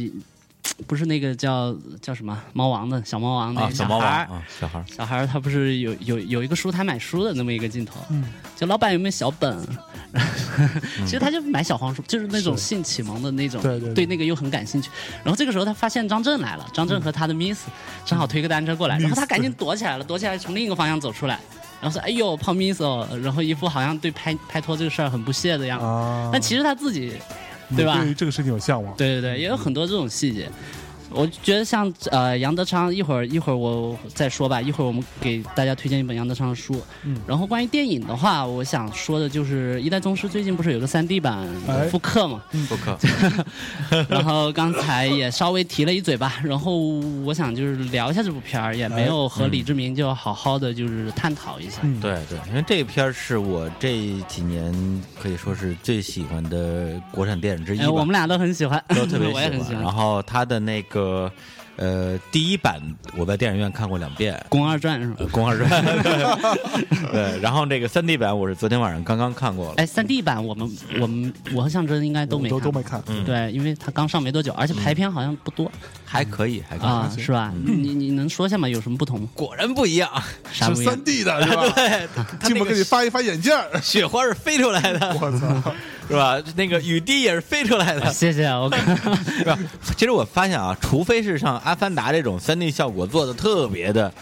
[0.86, 8.24] 不是那个叫叫什么猫王的小猫王那啊，个小猫王孩儿，啊，小孩儿，小孩儿他不是有有有一个书摊买书的那么一个镜头，嗯，
[8.56, 9.58] 就老板有没有小本？
[11.04, 14.90] 其实他就买小黄书，就是那种性启蒙的那种，对对对那个又很感兴趣。
[15.22, 17.66] 然后这个时候他发现张震来了，张震和他的 Miss
[18.04, 21.38] 正好推个单车过来，然后他赶紧躲起来了，躲起来从另一个方向走出来，
[21.80, 25.84] 然后说：“哎呦，泡 Miss 哦。”然后一副好像对拍拍拖这个事儿很不屑的样子。
[25.86, 30.48] 啊，但其实他自己，你对吧对于这个事情有向往，对对对，也有很多这种细节。
[31.12, 34.60] 我觉得像呃杨德昌，一会儿一会儿我再说吧。
[34.60, 36.80] 一会儿我们给大家推荐一本杨德昌的书。
[37.04, 42.42] 嗯然后关于电影的话，我想说的就是《一代宗师》最近不是有个 3D 版哎的复刻嘛？
[42.68, 42.98] 复刻，
[44.08, 46.40] 然后刚才也稍微提了一嘴吧。
[46.44, 46.76] 然后
[47.24, 51.78] 我想就是聊一下这部片儿，也没有和李志明就好好的就是探讨一下。
[51.82, 54.72] 嗯，对对，因为这个片儿是我这几年
[55.20, 59.84] 可以说是最喜欢的国产电影之一哎，吧，我们俩都很喜欢，都特别 我也很喜然。
[59.84, 60.99] 后他的那个
[61.76, 62.78] 呃第一版，
[63.16, 65.14] 我在电影院看过两遍，《宫二传》是吗？
[65.18, 65.70] 呃《宫二传》
[67.10, 75.72] 对，然后这个三 D 版我是昨天晚上刚刚看过了，哎三 D 版我们我们我和向真应该都没看都都没看，嗯，对，因为它刚上没多久，而且排片好像不多、
[76.04, 77.50] 还可以，还可以，啊，是吧？
[77.64, 78.68] 你你能说一下吗？
[78.68, 79.28] 有什么不同吗？
[79.32, 80.10] 果然不一样，
[80.52, 81.62] 是啥不一样三？D 的是吧？
[81.74, 85.74] 对，他进门那个给你发一发眼镜儿，雪花是飞出来的，我操！
[86.10, 86.42] 是吧？
[86.56, 88.84] 那个雨滴也是飞出来的，谢谢啊，我看
[89.24, 89.56] 是吧？
[89.96, 94.12] 其实我发现啊，除非是像《阿凡达》这种三 D 效果做的特别的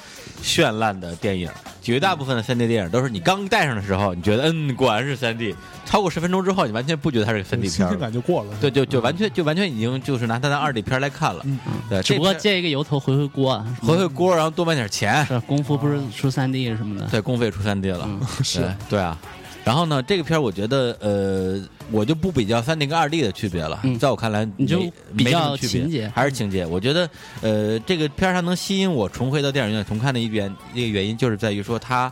[0.42, 5.54] 绚烂的电影，绝大部分的三 D 电影都是你刚戴上的时候，你觉得嗯，果然是三 D，
[5.86, 7.98] 超过十分钟之后，你完全不觉得它是个三 D 新鲜。
[7.98, 11.40] 感就过了，对，就就完全就完全已经就是拿它当二 D 片来看了。
[11.44, 18.02] 嗯对，只不过借一个由头回回锅啊，回回锅，然后多卖点钱，是功夫不是出三 D 什么的，对，公费出三 D 了。
[18.04, 19.16] 嗯 是对对啊。
[19.64, 23.80] 然后呢，这个片儿我觉得，呃，我就不比较三 D 跟二 D 的区别了。
[23.82, 24.80] 嗯在我看来，你就
[25.16, 26.64] 比较情节还是情节。
[26.64, 27.10] 我觉得，
[27.42, 32.10] 呃，这个片儿它能吸引我重回到电影院重看的一原一个原因，就是在于说它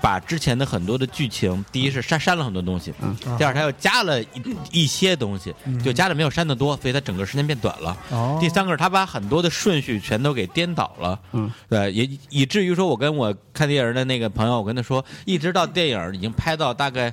[0.00, 3.16] 把之前的很多的剧情，第一是删删了很多东西，嗯。
[3.38, 4.28] 第二他又加了一
[4.72, 5.82] 一些东西，嗯。
[5.82, 7.96] 就加的没有删的多，所以它整个时间变短了。
[8.10, 17.12] 哦，第三个是他把很多的顺序全都给颠倒了，嗯，对，也以至于说我跟我看电影的那个朋友，我跟他说，一直到电影已经拍到大概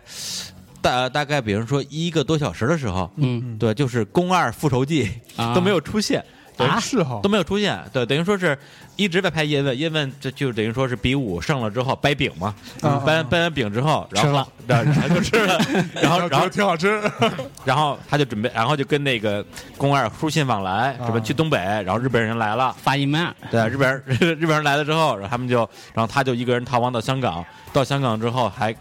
[0.81, 3.57] 大大概，比如说一个多小时的时候，嗯。
[3.57, 5.09] 对，就是《宫二复仇记》
[5.41, 5.53] 啊。
[5.55, 6.27] 都没有出现，对
[6.67, 6.79] 啊？
[6.79, 7.19] 是哈。
[7.23, 8.57] 都，没有出现，对，等于说是
[8.95, 14.47] 一直在拍叶问，叶问这就等于说是比武胜了之后掰饼嘛，啊掰掰完饼之后，然后吃了。
[14.65, 15.59] 然后就吃了，
[16.01, 17.01] 然后然后挺好吃，
[17.65, 19.45] 然后他就准备，然后就跟那个
[19.77, 21.05] 宫二书信往来，啊。
[21.05, 22.73] 什么去东北，然后日本人来了。
[22.81, 28.73] 发一面，对，日本人日本人来了之后，然后他们就，然后他就一个人逃亡到香港，到香港之后还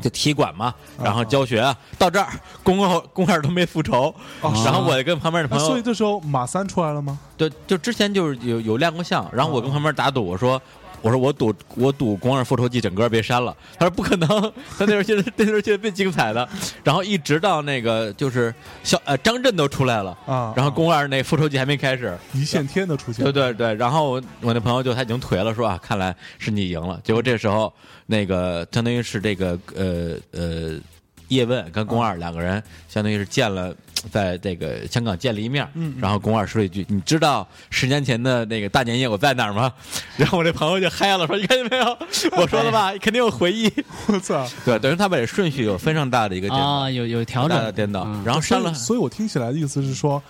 [0.00, 2.28] 就踢馆嘛，然后教学，到这儿
[2.62, 7.18] 公二公二都没复仇，哦然后我就跟旁边的朋友，那所以这时候马三出来了吗？
[7.36, 10.60] 对就之前就是有有亮过相，然后我跟旁边打赌，我说。
[11.04, 14.26] 我说我赌我赌《宫二复仇记》整个被删了，他说不可能，
[14.78, 16.48] 他那时候觉得 那时候觉得最精彩的，
[16.82, 26.98] 然后一直到那个就是小呃张震都出来了，啊，然后啊宫二那复仇记还没开始，一线天的出现，对对对，然后我我那朋友就他已经颓了，说啊，看来是你赢了。
[27.04, 27.70] 结果这时候
[28.06, 30.80] 那个相当于是这个呃呃
[31.28, 33.74] 叶问跟宫二两个人，相当于是见了
[34.10, 35.68] 在这个香港见了一面，
[36.00, 39.72] 然后龚二说了一句：“你知道十年前的那个大年夜我在哪儿吗？”
[40.16, 41.98] 然后我这朋友就嗨了，说：“你看见没有？
[42.36, 43.70] 我说的吧， 肯定有回忆。
[44.06, 48.72] 我操！” 对，等于他把这顺序有非常大的一个颠倒，啊，有有调整的整，颠倒，嗯然后删了，。
[48.74, 50.22] 所以我听起来的意思是说，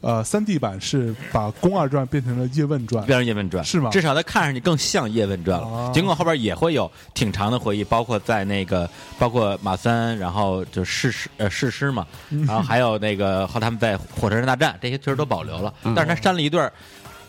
[0.00, 3.64] 呃，三 D 版是把《宫二传》变成了《叶问传》变成叶问传。
[3.64, 3.90] 是吗？
[3.90, 5.66] 至少它看上去更像叶问传了。
[5.66, 15.94] 哦尽管后边也会有挺长的回忆，包括在那个包括马三，然后就誓师呃誓师嘛，嗯然后还有那个和他们在火车站大战这些确实都保留了，嗯。
[15.94, 16.70] 但是他删了一段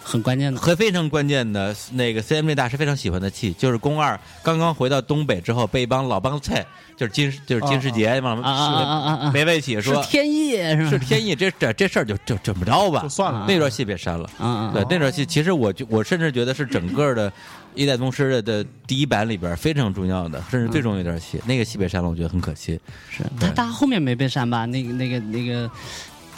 [0.10, 0.60] 很关键的。
[0.60, 6.66] 和非常关键的那个 CMJ 大师非常喜欢的戏，就是宫二刚刚回到东北之后被一帮老帮菜，
[6.98, 9.32] 就是金就是金世杰一帮啊啊啊啊啊！
[9.34, 10.04] 围在一起是说。
[10.04, 10.90] 天意是吧？
[10.90, 14.28] 是天意，这这这事儿就就怎么着吧就，算了啊那段戏别删了。
[14.40, 17.30] 嗯嗯，对，那段戏其实我就我甚至觉得是整个的
[17.76, 21.40] 《一代宗师》的的第一版里边非常重要的，甚至最重要一段戏。
[21.46, 22.80] 那个戏被删了，我觉得很可惜。
[23.12, 24.66] 是他他后面没被删吧？
[24.66, 25.70] 那个那个那个，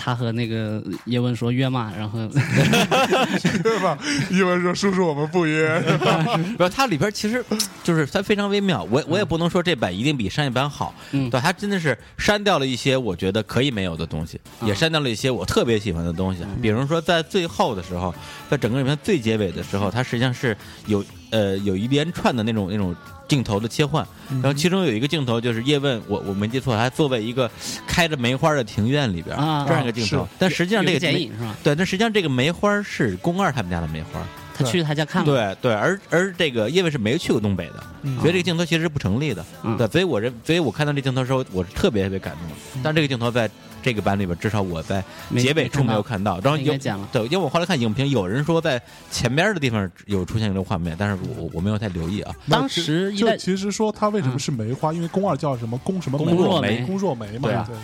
[0.04, 2.28] 他和那个叶问说约嘛，然后
[3.62, 3.96] 对吧？
[4.32, 5.80] 叶问说：“叔叔，我们不约。
[6.58, 7.46] 不是，它里边其实
[7.84, 8.84] 就是它非常微妙。
[8.90, 16.44] 我我也不能说这版一定比上一版好，嗯对，它真的是删掉了一些我觉得可以没有的东西，也嗯删掉了一些我特别喜欢的东西。
[16.64, 18.12] 比如说在最后的时候，
[18.50, 22.96] 在整个里面最结尾的时候，它实际上是有呃有一连串的那种那种。
[23.32, 27.50] 镜头的切换，然后其中有一个镜头就是叶问，我我没记错，他坐在一个
[27.88, 30.28] 开着梅花的庭院里边，啊这样一个镜头。
[30.38, 31.56] 但实际上这个梅剪影是吧？
[31.64, 34.22] 对，但实际上这个梅花是宫二他们家的梅花。
[34.54, 39.44] 他去他家看过，对对，而而这个叶问是没去过东北的，嗯所以这个镜头其实是不成立的。
[39.64, 42.82] 嗯对，所以我认，所以我看到这镜头的时候，我是特别特别感动。
[42.84, 43.50] 但这个镜头在
[43.82, 45.04] 这个版里边，至少我在
[45.38, 46.40] 结尾处没有看到。
[46.40, 46.74] 然后有
[47.12, 57.50] 对，因为我后来看影评，有人说在前边的地方有出现这个画面，但是我我没有太留意啊。”当时就其实说他为什么是梅花，因为宫二叫什么宫什么宫梅若梅宫若梅嘛。
[57.50, 57.76] 对对。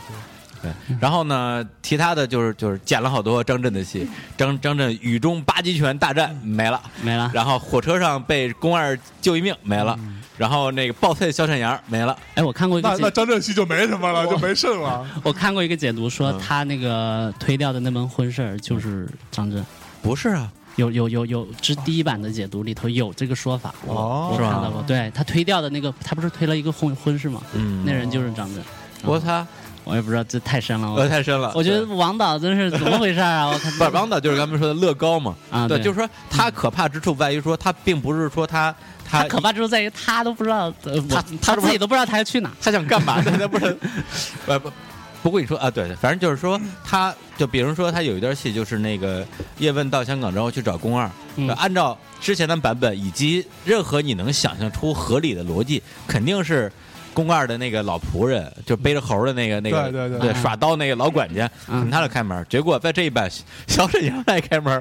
[0.60, 7.30] 对，然后呢，其他的就是就是剪了好多张震的戏，张张震雨中八极拳大战没了，没了。
[7.32, 9.98] 然后火车上被宫二救一命没了，
[10.38, 12.18] 然后那个爆菜小沈阳没了。
[12.36, 15.06] 哎，我看过一个那那，张正熙就没什么了，就没剩了。
[15.24, 19.66] 我看过一个解读说嗯他那个推掉的那门婚事儿就是张震。
[20.02, 24.82] 不是啊，有有有有，这第一版的解读里头有这个说法，我我看到过。
[24.84, 27.42] 对他推掉的那个，他不是推了一个婚婚事吗？
[27.54, 28.64] 嗯，那人就是张震。
[29.04, 29.46] 我操，
[29.88, 30.88] 我也不知道，这太深了。
[30.88, 31.52] 呃，我太深了。
[31.56, 33.48] 我觉得王导真是怎么回事啊？
[33.48, 35.36] 我看不是王导，就是咱们说的乐高嘛。
[35.50, 38.74] 啊对就是说他可怕之处在于说，他并不是说他
[39.10, 42.52] 他他可怕之处在于他都不知道，呃他他他自己都不知道他要去哪。
[42.62, 43.22] 他想干嘛？
[43.22, 43.78] 对，他不是，
[44.46, 44.72] 呃不。
[45.24, 49.26] 不过你说啊，对，反正就是说，他就比如说，他有一段戏，就是那个
[49.58, 56.72] 叶问到香港之后去找宫二，嗯按照之前的版本以及任何你能想象出合理的逻辑，肯定是
[57.18, 62.46] 宫二的那个老仆人，就背着猴的那个那个，对对对耍刀那个老管家，嗯请他来开门。
[62.48, 63.28] 结果在这一版，
[63.66, 64.72] 小沈阳来开门，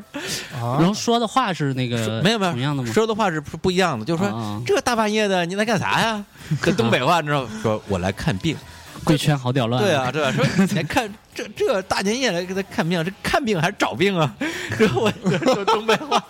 [0.52, 2.92] 啊然后说的话是那个没有没有同样的吗？
[2.92, 6.22] 说的话是不不一样的，就是说、啊这大半夜的你来干啥呀？
[6.62, 8.54] 这东北话你知道，说我来看病。
[9.04, 9.80] 贵圈好屌乱。
[9.82, 10.32] 对啊，对吧？
[10.32, 14.34] 说你来看 这这大年夜来给他看病，这看病还是找病啊？
[14.78, 16.22] 然后我就说东北话，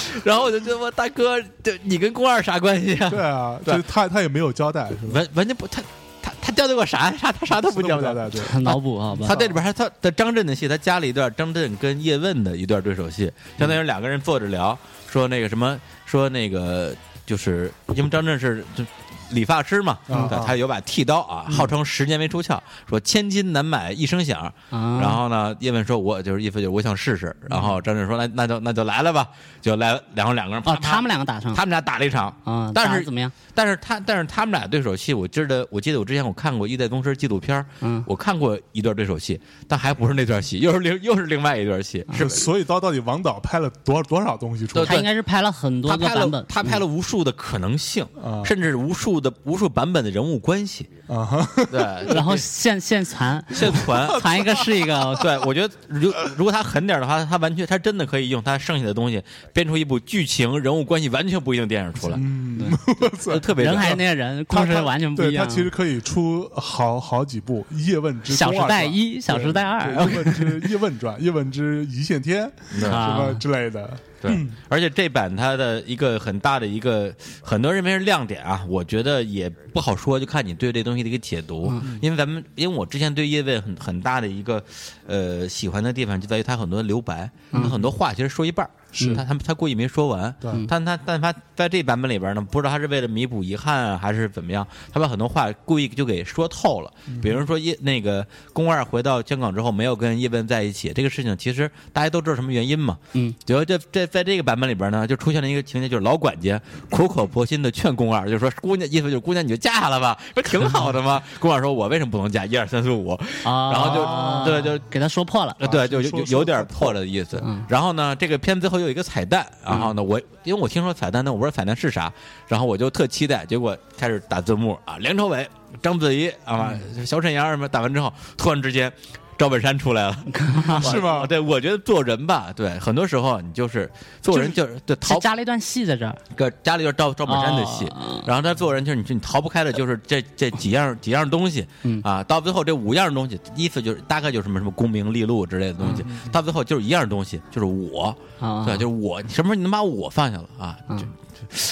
[0.24, 3.10] 然后我就觉得我大哥，就你跟宫二啥关系啊？
[3.10, 5.12] 对啊，对就他他也没有交代，是吧？
[5.14, 5.82] 完完全不，他
[6.22, 7.10] 他他交代过啥？
[7.12, 8.08] 啥他啥都不交代。
[8.08, 8.40] 交代，对。
[8.62, 9.34] 脑补好吧他？
[9.34, 14.76] 这里边还他的张震的戏，他加了一段张震跟叶问的一段对手戏，相当于两个人坐着聊，
[15.10, 16.94] 说那个什么，说那个
[17.26, 18.84] 就是因为张震是就
[19.32, 19.98] 理发师嘛，
[20.46, 24.42] 他有把剃刀啊，号称十年没出鞘，说千金难买一声响。
[24.70, 29.26] 啊，然后呢，叶问说我就是意思就是我想试试，然后张震说那那就那就来了吧，
[29.60, 32.34] 就来，然后两个人啪哦，他们两个打上他们俩打了一场。
[32.44, 33.30] 啊，但是怎么样？
[33.54, 38.02] 但是他，但是他们俩对手戏，我记得，我记得我之前我看过《一代宗师》纪录片儿嗯。
[38.06, 44.84] 我看过一段对手戏，但还不是那段戏，又是另又是另外一段戏，是所以到到底王导拍了多少多少东西出来？
[44.84, 51.80] 他应该是拍了很多他拍了个版本，他拍了无数的可能性，啊甚至无数的无数版本的人物关系，啊哈，对，
[52.14, 54.08] 然后现现传现传。
[54.20, 59.22] 传一个是一个， 对，我觉得如如果他狠点的话，他完全他真的可以用他剩下的东西
[59.52, 63.32] 编出一部剧情、人物关系完全不一样的电影出来，嗯，我操。
[63.32, 65.32] 呃特别人屌还是那个人，故事完全不一样。
[65.32, 73.98] 对他其实可以出好好几部《叶问之小时代一小时代二叶问之叶问传》《叶问之一线天 》什啊么之类的。
[74.22, 77.12] 对，而且这版它的一个很大的一个，
[77.42, 81.72] 很多人认为是亮点啊，我觉得也不好说，就看你对这东西的一个解读。
[82.00, 84.62] 因为咱们，因为我之前对叶问很很大的一个
[85.08, 96.92] 呃喜欢的地方，就在于他很多留白，他很多话其实说一半儿是他他他故意没说完，对嗯但他但他在这版本里边呢，不知道他是为了弥补遗憾啊，还是怎么样，他把很多话故意就给说透了。
[97.08, 102.98] 嗯比如说叶那个宫二回到香港之后没有跟叶问在一起，这个事情其实大家都知道什么原因嘛。
[103.14, 111.22] 嗯，主要这这在这个版本里边呢，就出现了一个情节，就是老管家苦口婆心的劝宫二，就说姑娘意思就是姑娘你就嫁了吧，不是挺好的吗？
[111.40, 112.42] 宫二说，我为什么不能嫁？
[112.46, 113.12] 一二三四五，
[113.44, 115.56] 啊，然后就对就给他说破了。
[115.60, 117.64] 呃，对，就有有有点破了的意思嗯。
[117.68, 122.12] 然后呢，这个片最后有一个彩蛋，然后呢，我因为我听说彩蛋但，我不知道彩蛋是啥，
[122.46, 125.48] 然后我就特期待，结果开始打字幕啊，梁朝伟、
[125.80, 126.72] 章子怡啊、
[127.06, 128.92] 小沈阳什么打完之后，突然之间。
[129.38, 130.16] 赵本山出来了，
[130.82, 131.26] 是吗？
[131.26, 138.22] 对，我觉得做人吧，对，很多时候你就是做人就是对逃是加了一段戏在这儿，个加了就是赵赵本山的戏，哦。
[138.26, 142.00] 然后他做人就是你你逃不开的，就是这这几样几样东西，嗯。
[142.04, 150.76] 啊，到最后这五样东西，意思就是大概就是什么什么功名利禄之类的东西，到最后就是一样东西，就是我，啊，对，就是我，什么时候你能把我放下了啊？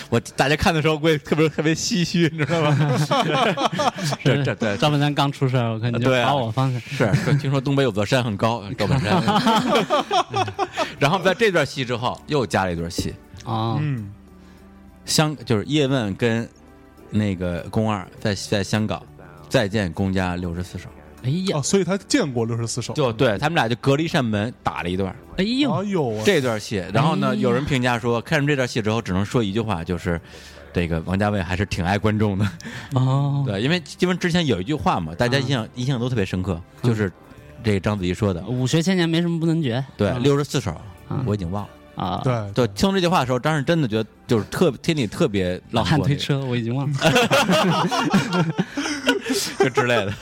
[0.09, 2.97] 我大家看的时候会特别特别唏嘘，你知道吗？
[4.25, 4.77] 这这对。
[4.77, 6.79] 赵本山刚出事儿，我看你就把我放下。
[6.81, 9.23] 是，听说东北有座山很高，赵本山。
[10.99, 13.15] 然后在这段戏之后，又加了一段戏，
[13.45, 14.13] 啊，嗯
[15.07, 16.49] 香就是叶问跟
[17.11, 19.03] 那个宫二在在香港
[19.49, 20.89] 再见公家六十四手，
[21.23, 21.59] 哎呀。
[21.59, 25.71] 哦，，所以他见过六十四手，就对他们俩就隔了一扇门打了一段哎呦。
[25.73, 26.85] 哎，呦啊，这段戏。
[26.93, 30.21] 然后呢，哎有人评价说，看完这段戏之后，只能说一句话，就是
[30.73, 32.47] 这个王家卫还是挺爱观众的。
[32.95, 37.13] 哦， 对，因为因为之前有一句话嘛，大家印象印象都特别深刻，就是
[37.63, 39.85] 这个章子怡说的，武学千年没什么不能绝。
[39.97, 40.23] 对，嗯。
[40.23, 40.75] 六十四手
[41.09, 41.23] 嗯。
[41.27, 41.71] 我已经忘了。
[42.01, 46.99] 啊，对对，听这句话的时候，当时真的觉得就是特心里特别老汉推车我已经忘了。
[49.59, 50.13] 就之类的。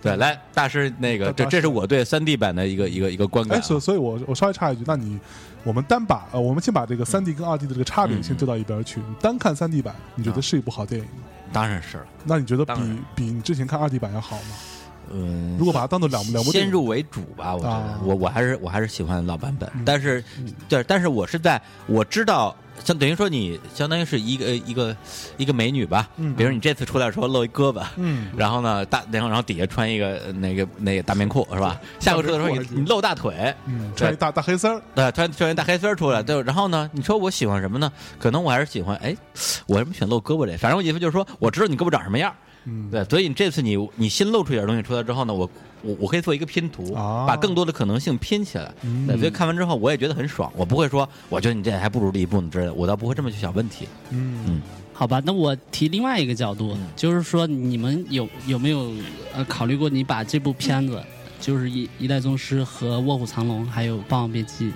[0.00, 3.60] 对，来大师那个，这这是我对三 D 版的一个一个一个观感。
[3.60, 5.18] 所所以我我稍微插一句，那你
[5.64, 11.24] 我们单把呃，我们先把这个三 D 跟二 D 的这个差别嗯先丢到一边去，你单看三 D 版，你觉得是一部好电影吗？
[11.52, 12.80] 当然是了，那你觉得比
[13.16, 14.54] 比你之前看二 D 版要好吗？
[15.12, 17.70] 嗯，如果把它当做两两部电影，先入为主吧，我觉得。
[17.70, 18.00] 啊。
[18.04, 19.70] 我我还是我还是喜欢老版本。
[19.74, 20.22] 嗯，但是
[20.68, 22.54] 对，但是我是在我知道。
[22.82, 24.96] 相等于说你相当于是一个一个
[25.36, 26.34] 一个美女吧，嗯。
[26.34, 31.78] 比如你这次出来的时候露一胳膊，嗯，然后呢大然后然后底下穿一个呃那个那个大棉裤是吧？
[32.00, 37.92] 下回出来的时候你你露大腿，嗯，穿一大大黑丝儿，对，穿穿一大黑丝儿出来，对，然后呢，你说我喜欢什么呢？
[38.18, 39.14] 可能我还是喜欢，哎，
[39.66, 40.56] 我为什么选露胳膊这？
[40.56, 42.34] 反正我意思就是说，我知道你胳膊长什么样，
[42.64, 45.48] 嗯，对，所以你这次你你新露出一点东西出来之后呢，我
[45.82, 48.72] 我我可以做一个拼图，啊把更多的可能性拼起来。
[48.82, 49.06] 嗯。
[49.06, 53.88] 对，所以看完之后我也觉得很爽，我不会说我觉得你这还不如第一部呢之类的，我倒不会这么去想问题。
[54.10, 54.60] 嗯。
[54.94, 56.86] 好吧，那我提另外一个角度，嗯。
[56.94, 58.92] 就是说你们有有没有
[59.34, 61.02] 呃考虑过，你把这部片子，
[61.40, 64.66] 就是一《一代宗师》和《卧虎藏龙》还有《霸王别姬》，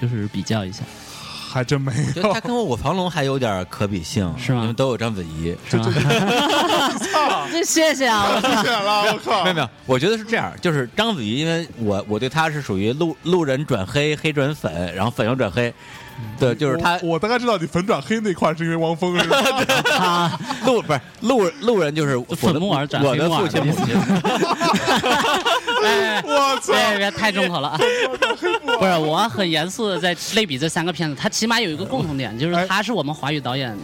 [0.00, 0.82] 就是比较一下，
[1.52, 5.56] 还真没我觉得它跟《卧虎藏龙》还有点可比性，是吗你们都有章子怡。
[5.68, 5.86] 是吗？
[7.50, 8.28] 这谢谢啊！
[8.32, 15.74] 我操见了，我靠没有没有，我觉得是这样，就是章子怡，因为我我对她是属于路路人转黑，黑转粉，然后粉又转黑，
[16.38, 19.36] 对，就是他我我大概知道你粉转黑那块是因为汪峰是吧？
[19.98, 23.94] 啊，路不是路路人就是我的粉木耳转我的黑木耳父亲母亲，
[25.84, 26.72] 哎，我操！
[26.72, 27.78] 别别太重口了啊！
[28.78, 33.76] 不是，我很严肃的在类比这三个片子，它起码有一个共同点，就是哎它是我们华语导演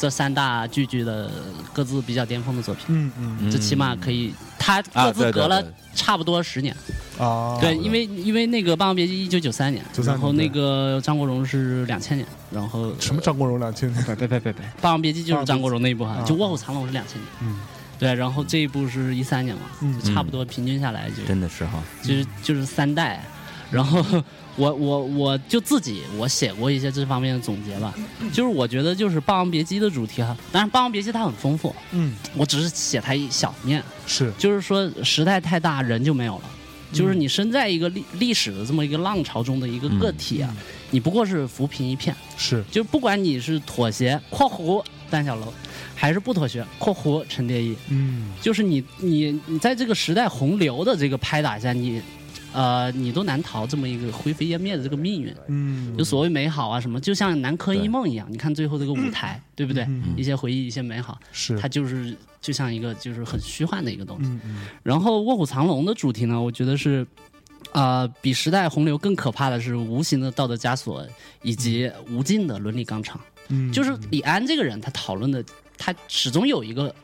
[0.00, 1.30] 这三大剧剧的
[1.74, 2.86] 各自比较巅峰的作品。
[2.88, 3.38] 嗯嗯。
[3.42, 5.68] 嗯这起码可以，它啊各自隔了对。
[5.68, 6.74] 对对差不多十年。
[7.18, 14.04] 啊，对，因为因为那个《霸王别姬》一九九三年，然后那个张国荣是两千年，然后什么张国荣两千年？
[14.06, 17.60] 别别别别别，《霸王别姬》就是张国荣那一部哈啊，就《卧虎藏龙》是两千年，嗯。
[17.98, 20.00] 对，然后这一部是一三年嘛，嗯。
[20.00, 23.22] 就差不多平均下来就真的是哈，就是就是三代，
[23.70, 24.02] 然后
[24.56, 27.94] 我我我就自己我写过一些这方面的总结吧，
[28.32, 36.42] 就是我觉得就是《霸王别姬》的主题哈，当然《霸王别姬》它很丰富，嗯，我只是写它一小面，是就是说时代太大，人就没有了。
[36.92, 40.52] 就是你身在一个历历史的这么一个浪潮中的一个个体啊，
[40.90, 42.12] 你不过是浮萍一片。
[42.36, 45.54] 是，就不管你是妥协（括弧单小楼），
[45.94, 52.02] 还是不妥协（括弧陈蝶衣），嗯就是你你你在这个时代洪流的这个拍打下，你
[52.52, 55.34] 呃你都难逃这么一个灰飞烟灭的这个命运。
[55.48, 59.84] 嗯，就所谓美好啊什么，就像南柯一梦一样，你看最后这个舞台，对不对？
[59.84, 64.30] 嗯一些回忆，一些美好，是它就是就像一个就是很虚幻的一个东西。
[64.82, 67.06] 然后《卧虎藏龙》的主题呢，我觉得是，
[67.72, 71.06] 呃，比时代洪流更可怕的是无形的道德枷锁
[71.42, 73.20] 以及无尽的伦理纲常。
[73.48, 75.44] 嗯，就是李安这个人，他讨论的
[75.82, 76.94] 他始终有一个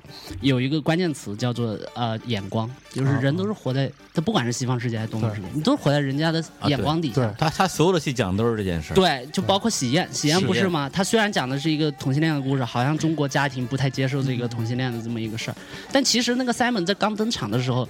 [0.43, 7.15] 有一个关键词叫做呃眼光，就是啊人都是活在他不管是西方世界还是东方世界，你都是活在人家的啊眼光底下。
[7.15, 7.35] 对。
[7.39, 8.93] 他他所有的戏讲的都是这件事。
[8.93, 8.95] 儿。
[8.95, 10.47] 对，就包括喜宴，喜宴喜宴。
[10.47, 10.91] 不是吗？
[10.93, 15.57] 他虽然讲的是一个同性恋的故事，好像中国家庭不太接受这个同性恋的这么一个事儿，
[15.91, 17.89] 但其实那个 Simon 在刚登场的时候，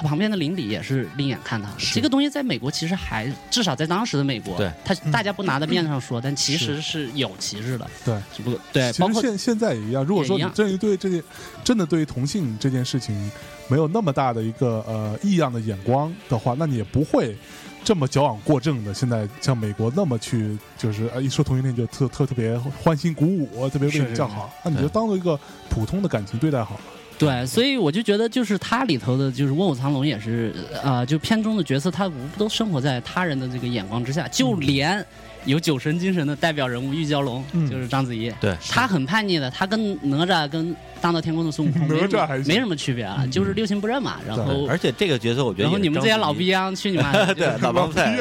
[0.00, 1.68] 他旁边的邻里也是另眼看他。
[1.92, 8.16] 这个东西在美国其实还至少在当时的美国，对他大家不拿在面上说，但其实是有歧视的，对。
[8.32, 10.04] 只不过对，包括现现在也一样。
[10.04, 11.20] 如果说你真对这件
[11.64, 13.28] 真的对于同性这件事情
[13.66, 17.36] 没有那么大的一个呃异样的眼光的话，那你也不会
[17.82, 18.94] 这么矫枉过正的。
[18.94, 25.36] 现在像美国那么去就是呃一说同性恋就特特特别欢欣鼓舞，特别为你叫好，那你就当做一个
[25.68, 26.80] 普通的感情对待好了。
[27.18, 30.54] 对，所以我就觉得，就是他里头的，就是《卧虎藏龙》也是，
[30.84, 35.04] 呃，就片中的角色，他无不都生活在他人的这个眼光之下，就连
[35.44, 44.16] 有酒神精神的代表人物玉娇龙，嗯就是章子怡，对他很叛逆的，他跟哪吒跟大闹天宫的孙悟空没什么还行没什么区别啊，就是六亲不认嘛。
[44.26, 47.32] 然后，而且这个角色我觉得然后也是你们这些老章子怡逼样，去你妈的！
[47.34, 48.18] 对老帮菜，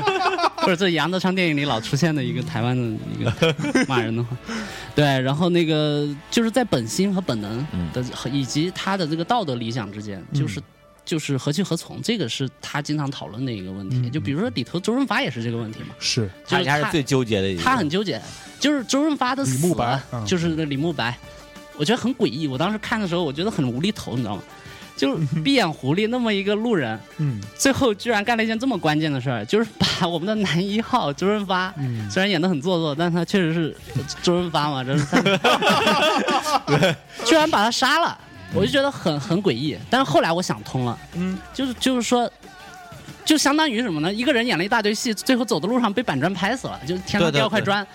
[0.56, 3.54] 或者这杨德昌电影里老出现的一个台湾的一个
[3.86, 4.36] 骂人的话，
[4.94, 10.60] 对，然后那个就是在本心和本能嗯的和以及他的这个道德理想之间，就是。
[11.04, 13.96] 就是何去何从，这个是他经常讨论的一个问题。
[13.96, 17.62] 嗯就比如说里头周润发也是这个问题嘛，是就是他他是最纠结的一个。
[17.62, 18.20] 他很纠结，
[18.58, 21.16] 就是周润发的死，李慕白嗯就是那李慕白，
[21.76, 22.46] 我觉得很诡异。
[22.46, 24.42] 我当时看的时候，我觉得很无厘头，你知道吗？
[24.96, 33.76] 就是闭眼狐狸那么一个路人，嗯最后居然干了一件这么关键的事儿，就是把我们的男一号周润发，嗯虽然演的很做作，但他确实是
[34.22, 35.20] 周润发嘛，这是他，
[37.26, 38.16] 居然把他杀了，
[38.54, 39.76] 我就觉得很很诡异。
[39.90, 42.30] 但是后来我想通了，嗯，就是就是说。
[43.24, 44.12] 就相当于什么呢？
[44.12, 47.86] 一个人演了一大堆戏，最后走的路上被板砖拍死了，就天上对对对掉块砖。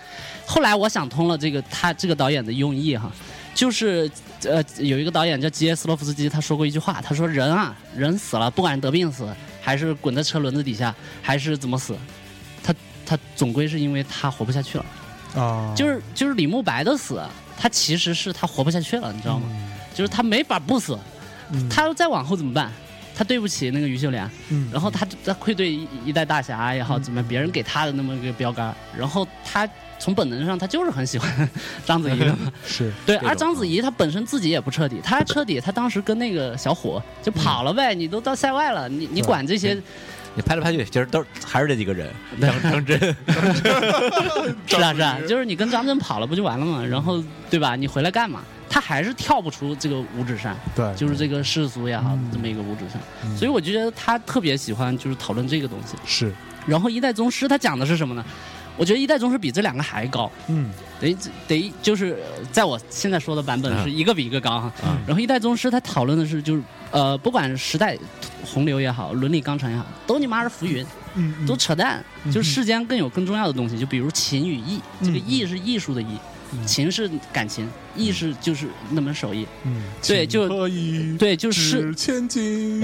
[0.43, 3.12] 后来我想通了，这个他这个导演的用意哈，
[3.53, 4.10] 就是
[4.43, 9.28] 呃有一个导演叫吉耶斯洛夫斯基，他说过一句话，他说人啊人死了，不管是得病死，
[9.62, 11.95] 还是滚在车轮子底下，还是怎么死，
[12.64, 12.74] 他
[13.05, 14.86] 他总归是因为他活不下去了。
[15.36, 17.22] 啊，就是就是李慕白的死，
[17.55, 19.47] 他其实是他活不下去了，你知道吗？
[19.99, 20.97] 就是他没法不死，
[21.51, 22.71] 嗯他再往后怎么办？
[23.13, 29.67] 他对不起那个于秀莲，嗯然后他他愧对一一代大侠也好，怎么样别人给他的那么一个标杆，然后他
[29.99, 31.49] 从本能上他就是很喜欢
[31.85, 32.49] 章子怡的嘛。
[32.65, 39.77] 是对，而章子怡她本身自己也不彻底，她彻底，她当时跟那个小伙就跑了呗，你都到塞外了，你你管这些？
[40.35, 42.97] 你拍来拍去，其实都还是这几个人，张张真，
[44.65, 46.85] 是啊是啊，就是你跟张真跑了不就完了吗？
[46.85, 47.75] 然后对吧？
[47.75, 48.41] 你回来干嘛？
[48.70, 52.30] 他还是跳不出这个五指山，对，就是这个世俗也好，嗯。
[52.32, 53.01] 这么一个五指山。
[53.26, 53.36] 嗯。
[53.36, 55.95] 所以我就觉得他特别喜欢就是讨论这个东西。
[56.05, 56.34] 是。
[56.67, 58.24] 然后一代宗师他讲的是什么呢？
[58.78, 60.72] 我觉得一代宗师比这两个还高，嗯。
[60.99, 61.17] 得
[61.47, 64.72] 得就是呃在我现在说的版本啊是一个比一个高哈。
[64.84, 66.61] 啊然后一代宗师他讨论的是就是
[66.91, 67.97] 呃，不管时代
[68.43, 70.86] 洪流也好，伦理纲常也好，都你妈是浮云，
[71.47, 72.03] 都扯淡。
[72.26, 75.24] 就是世间更有更重要的东西，就比如情与义，这个嗯。
[75.26, 76.17] 义是艺术的义，
[76.65, 79.45] 情是感情，艺是就是那门手艺。
[79.65, 80.47] 嗯，对就
[81.17, 82.81] 对，就是指千金，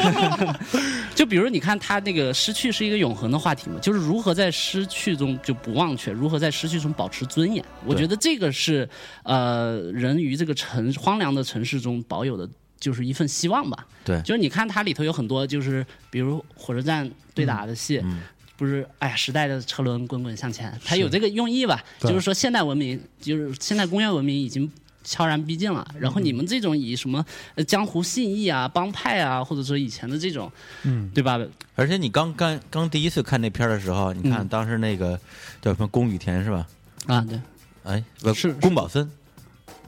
[1.14, 7.64] 就比如你看他那个失去是一个永恒的话题嘛，就是如何在失去中就不忘却，如何在失去中保持尊严。
[7.84, 8.88] 我觉得这个是
[9.22, 12.48] 呃人于这个城荒凉的城市中保有的。
[12.80, 14.22] 就是一份希望吧，对。
[14.22, 18.20] 就是你看它里头有很多，就是比如火车站对打的戏，嗯
[18.58, 21.82] 不是，哎呀，时代的车轮滚滚向前，它有这个用意吧？
[22.00, 24.68] 就是说现代文明，就是现代工业文明已经
[25.04, 30.50] 悄然逼近了，然后你们这种以什么呃江湖信义啊、帮派啊，或者说以前的这种，
[30.82, 31.38] 嗯对吧？
[31.76, 35.18] 而且你刚刚刚第一次看那片儿的时候，你看嗯当时那个
[35.62, 36.66] 叫什么宫羽田是吧？
[37.06, 37.40] 啊，对，
[37.84, 39.08] 哎，不是宫保森，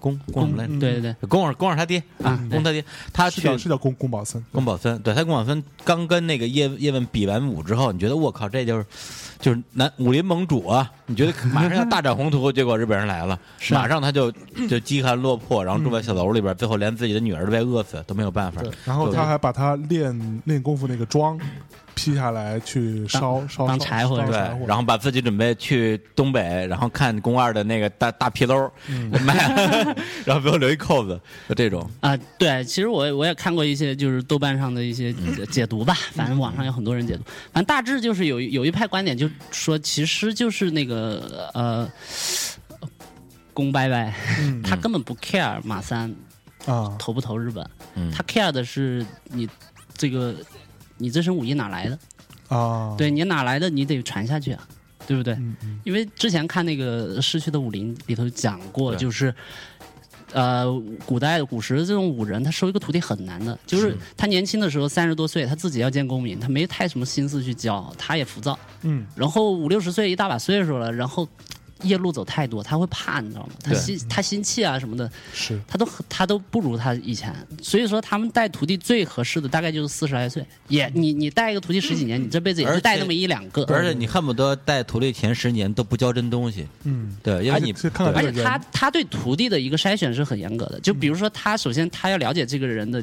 [0.00, 0.72] 宫宫什么来着？
[0.72, 8.86] 嗯对对对，宫二宫二他爹啊宫他爹，他去是叫是叫宫宫保森，宫保森，对他宫保森刚跟那个叶叶问比完武之后，你觉得我靠，这就是
[9.38, 10.90] 就是南武林盟主啊！
[11.06, 13.38] 你觉得马上要大展宏图，结果日本人来了，
[13.70, 14.32] 马上他就
[14.68, 21.38] 就饥寒落魄，然后住在小楼里边，最后连自己的女儿都被饿死，都没有办法。，然后他还把他练练功夫那个妆
[22.00, 29.10] 劈下来去烧烧烧当柴火对然后把自己准备去东北，然后看宫二的那个大大皮褛，嗯。
[29.22, 29.34] 卖，
[30.24, 31.88] 然后给我留一扣子，就这种。
[32.00, 35.44] 啊，对，其实我我也看过一些就是豆瓣上的一些嗯。
[35.50, 37.22] 解读吧，反正网上有很多人解读，
[37.52, 41.90] 反正大致就是有有一派观点就说，其实就是那个呃，
[43.52, 44.62] 宫拜拜嗯。
[44.62, 46.14] 他根本不 care 马三
[46.64, 46.96] 啊。
[46.98, 48.10] 投不投日本，嗯。
[48.10, 49.46] 他 care 的是你
[49.96, 50.34] 这个
[51.00, 51.98] 你这身武艺哪来的？
[52.48, 54.68] 啊，对你哪来的，你得传下去啊，
[55.06, 55.34] 对不对？
[55.34, 59.34] 嗯嗯因为之前看那个《逝去的武林》里头讲过，对就是
[60.32, 60.66] 呃，
[61.04, 68.58] 古代古时这种武人，他收一个徒弟很难的，就是他年轻的时候三十多岁，他自己要见功名，他没太什么心思去教，他也浮躁。
[68.82, 71.28] 嗯，然后五六十岁一大把岁数了，然后
[71.82, 73.48] 夜路走太多，他会怕，你知道吗？
[73.62, 75.60] 他心他心气啊什么的，是。
[75.66, 93.02] 他都他都不如他以前，所以说他们带徒弟最合适的大概就是四十来岁，也你你带一个徒弟十几年，你这辈子也而且是带那么一两个，而且你恨不得带徒弟前十年都不教真东西，嗯，对，因为你而且他他对徒弟的一个筛选是很严格的，就比如说他首先他要了解这个人的，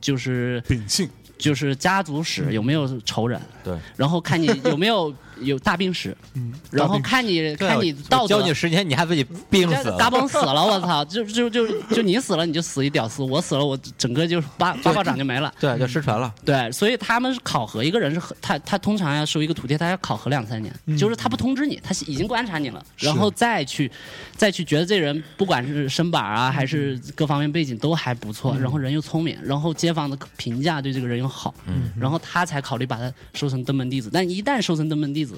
[0.00, 1.08] 就是秉性。
[1.36, 5.12] 就是家族史有没有仇人，对，然后看你有没有
[5.44, 11.04] 有大病史，嗯，然后看你看你我道德教你十年，你还自己病死大了，崩死了，我操！
[11.04, 15.52] 就就就就你死了你就死一屌丝，我死了我整个就是八八卦掌就没了。
[15.60, 16.32] 对，就失传了。
[16.44, 23.90] 对，所以他们是考核一个人是很他他通常要收一个徒弟，他要考核两三年，就是他不通知你，他已经观察你了，然后再去
[24.36, 34.10] 再去觉得这人不管是身板啊还是各方面背景都还不错，然后人又聪明，然后街坊的评价对这个人又好，嗯然后他才考虑把他收成登门弟子。
[34.12, 35.33] 但一旦收成登门弟子，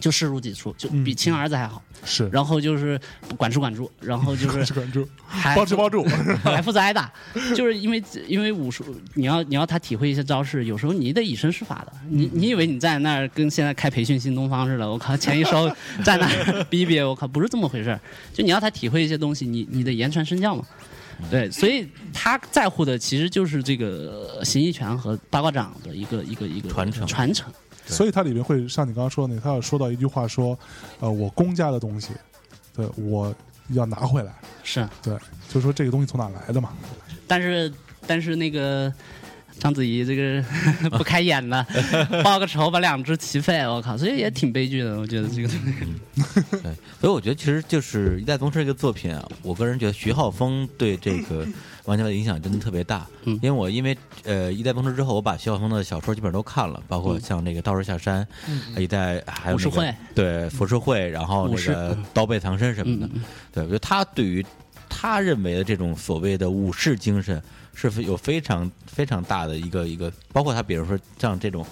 [0.00, 1.82] 就视如己出，就比亲儿子还好。
[2.04, 3.00] 是，然后就是
[3.36, 6.04] 管吃管住，然后就是是关注，还包吃包住，
[6.42, 7.12] 还负责挨打，
[7.54, 11.92] 就是因为因为武术，你要你要他体会一些招式，有时候你得以身试法的。
[12.08, 15.70] 你你以为你站在那儿跟现在开培训新东方似的，我靠，前一收
[16.04, 18.00] 站 那儿逼逼，我靠，不是这么回事儿。
[18.34, 20.64] 就你要他体会一些东西，你你得言传身教嘛。
[21.30, 27.52] 对，所以他在乎的其实就是这个呃形意拳和八卦掌的一个一个一个传承传承。
[27.86, 30.58] 所以它里面会像你刚刚说的那，他要说到一句话说，
[31.00, 32.10] 呃，我公家的东西，
[32.74, 33.34] 对我
[33.70, 35.14] 要拿回来，是，对，
[35.48, 36.72] 就是说这个东西从哪来的嘛，
[37.26, 37.72] 但是
[38.06, 38.92] 但是那个
[39.62, 40.42] 章子怡这个
[40.98, 41.64] 不开眼了，
[42.24, 44.98] 报个仇把两只齐废，我靠，所以也挺悲剧的。
[44.98, 45.48] 我觉得这个
[46.60, 51.46] 对，所以我觉得其实就是《一代宗师》这个作品啊，我个人觉得徐浩峰对这个
[51.86, 53.06] 玩家的影响真的特别大。
[53.24, 58.26] 嗯因为我因为呃《一代宗师》之后，我把徐浩峰的小说基本上都看了，包括像那个《道士下山》
[58.80, 59.58] 一代还有
[60.12, 63.08] 对浮世绘，然后那个刀背藏身什么的。
[63.14, 63.22] 嗯
[63.54, 64.44] 对，我觉得他对于
[65.02, 67.42] 他认为的这种所谓的武士精神。
[67.74, 71.64] 是有非常非常大的一个一个，包括他比如说像这种，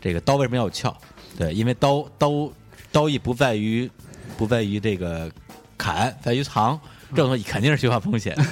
[0.00, 0.96] 这个刀为什么要有鞘？
[1.36, 2.48] 对，因为刀刀
[2.92, 3.90] 刀艺不在于
[4.36, 5.28] 不在于这个
[5.76, 6.80] 砍，在于藏。
[7.10, 8.44] 这种东西肯定是徐浩峰写的，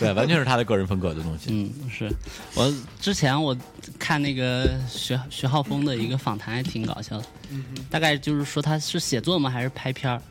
[0.00, 1.50] 对，完全是他的个人风格的东西。
[1.50, 2.10] 嗯，是
[2.54, 3.54] 我之前我
[3.98, 7.26] 看那个徐徐浩峰的一个访谈，还挺搞笑的。
[7.50, 10.22] 嗯大概就是说他是写作吗，还是拍片儿？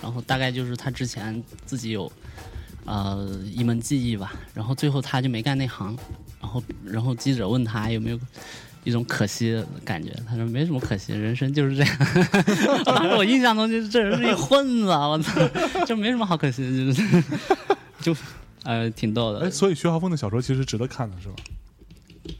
[0.00, 2.10] 然后大概就是他之前自己有
[2.86, 5.96] 呃一门技艺吧，然后最后他就没干那行，
[6.40, 8.18] 然后然后记者问他有没有
[8.84, 11.96] 一种可惜的感觉，他说没什么可惜，人生就是这样。
[12.84, 15.40] 当 时我印象中就是这人是一混子，啊我操，
[15.84, 17.24] 就没什么好可惜的，就是
[18.00, 18.16] 就
[18.62, 19.50] 呃挺逗的哎，。
[19.50, 21.34] 所以徐浩峰的小说其实值得看的是吧？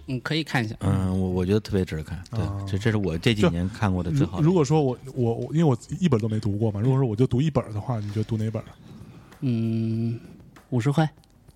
[0.09, 0.75] 嗯，可以看一下。
[0.81, 4.43] 嗯，我我觉得特别值得看，对，哦这这是我这几年看过的最好的。
[4.45, 8.61] 如果说我我我，因为我一本都没读过嘛，如果说我就读一本的话，你就读哪本？
[9.43, 10.19] 嗯，
[10.77, 11.09] 武士会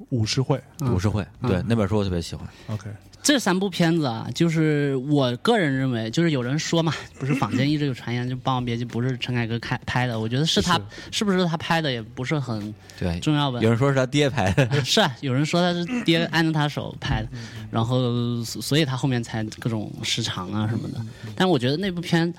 [0.09, 2.49] 五十会嗯武士会，对那本书我特别喜欢。
[2.69, 2.89] ，OK，
[3.23, 10.81] 这三部片子啊，就是我个人认为，就是有人说嘛，不是坊间一直有传言，就《霸王别姬》不是陈凯歌开拍的，我觉得是他
[11.13, 13.69] 是不是他拍的也不是很对，重要吧有。
[13.69, 17.29] 人说是他爹拍的， 是啊，有人说他是爹按着他手拍的，
[17.71, 20.99] 然后所所以他后面才各种失常啊什么的。
[21.37, 22.33] 但我觉得那部片，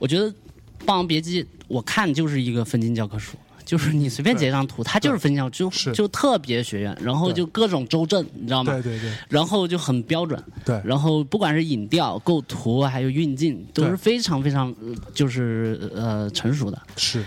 [0.00, 0.28] 我觉得
[0.84, 3.36] 《霸王别姬》，我看就是一个分镜教科书。
[3.66, 8.72] 就是你随便截张图，它就是分校，就是就特别学院，然后就各种周正，你知道吗？
[8.72, 16.80] 对对对然后就很标准，对，然后不管是影调、构图还有运镜，都是非常非常呃就是呃成熟的。
[16.96, 17.24] 是，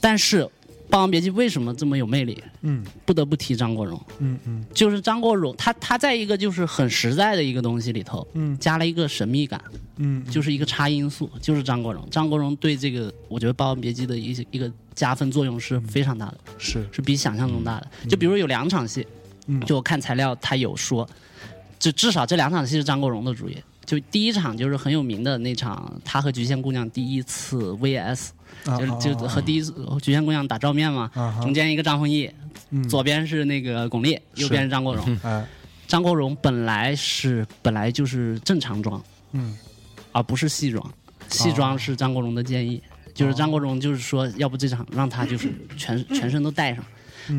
[0.00, 0.42] 但是
[0.88, 2.42] 《霸王别姬》为什么这么有魅力？
[2.62, 9.60] 嗯不得不提张国荣，嗯嗯就是张国荣，他他在一个就是很实在的一个东西里头，嗯加了一个神秘感，
[9.96, 12.06] 嗯，就是一个差因素，就是张国荣。
[12.10, 17.88] 张国荣对这个，我觉得《霸王别姬》的一些一个加分作用是非常大的，是，是比想象中大的。
[18.08, 19.06] 就比如有两场戏，
[19.46, 19.60] 嗯。
[19.62, 21.08] 就我看材料他有说，
[21.78, 23.62] 就至少这两场戏是张国荣的主演。
[23.84, 28.28] 就第一场就是很有名的那场，他和菊仙姑娘第一次 VS，
[28.64, 32.30] 啊就是就和第一次菊仙姑娘打照面嘛，啊中间一个张丰毅，
[32.70, 32.88] 嗯。
[32.88, 35.04] 左边是那个巩俐，右边是张国荣。
[35.24, 35.44] 哎。
[35.88, 39.56] 张国荣本来是本来就是正常装，嗯。
[40.12, 40.92] 而不是戏装，
[41.28, 42.82] 戏装是张国荣的建议，
[43.14, 46.84] 就是张国荣就是说，要不这场让他就是全 全身都带上，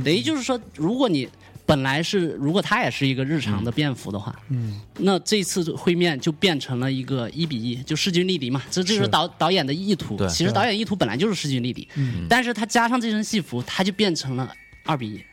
[0.04, 1.28] 等于就是说，如果你
[1.66, 4.82] 本来是如果他也是一个日常的便服的话，嗯。
[4.98, 9.08] 那这次会面就变成了一个一比一，就势均力敌嘛，这就是是。
[9.08, 10.28] 导导演的意图对。
[10.28, 12.28] 其实导演意图本来就是势均力敌，嗯。
[12.30, 14.54] 但是他加上这身戏服，他就变成了
[14.86, 15.24] 二比一。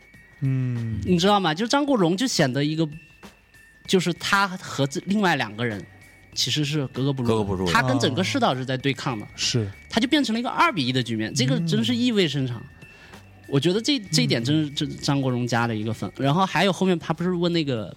[0.42, 1.00] 嗯。
[1.04, 1.52] 你知道吗？
[1.52, 2.88] 就张国荣就显得一个，
[3.86, 5.84] 就是他和这另外两个人
[6.34, 7.66] 其实是格格不入，格格不入。
[7.70, 9.70] 他跟整个世道是在对抗的，是。
[9.88, 12.62] 他就变成了一个二比一的局面，这个真是意味深长。
[13.48, 16.10] 我觉得这这一点真是这张国荣加了一个分。
[16.16, 17.92] 然后还有后面他不是问那个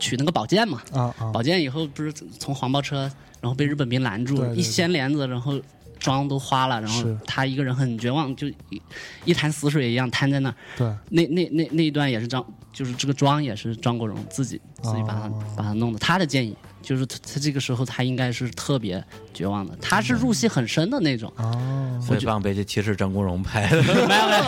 [0.00, 0.82] 取那个宝剑嘛？
[0.92, 1.30] 啊啊。
[1.32, 3.02] 宝剑以后不是从黄包车，
[3.40, 4.58] 然后被日本兵拦住，对对对。
[4.58, 5.60] 一掀帘子，然后
[6.00, 8.82] 妆都花了，然后他一个人很绝望，就一
[9.24, 10.54] 一潭死水一样瘫在那儿。
[10.76, 10.92] 对。
[11.10, 15.44] 那那那那一段也是张，就是这个妆也是张国荣自己自己把他、哦。
[15.56, 15.98] 把他弄的。
[16.00, 21.32] 他的建议就是他他这个时候他应该是特别绝望的，他是入戏很深的那种。
[21.38, 24.44] 哦所以《霸王别姬》其实是张国荣拍的， 没有没有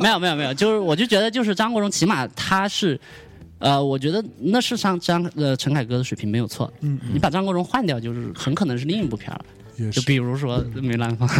[0.00, 2.98] 没有没有没有，就是我就觉得就是张国荣起码他是。
[3.58, 9.40] 呃，我觉得那是上张呃陈凯歌的水平没有错，嗯你把张国荣换掉，就是很可能是另一部片儿
[9.92, 11.28] 就比如说梅兰芳，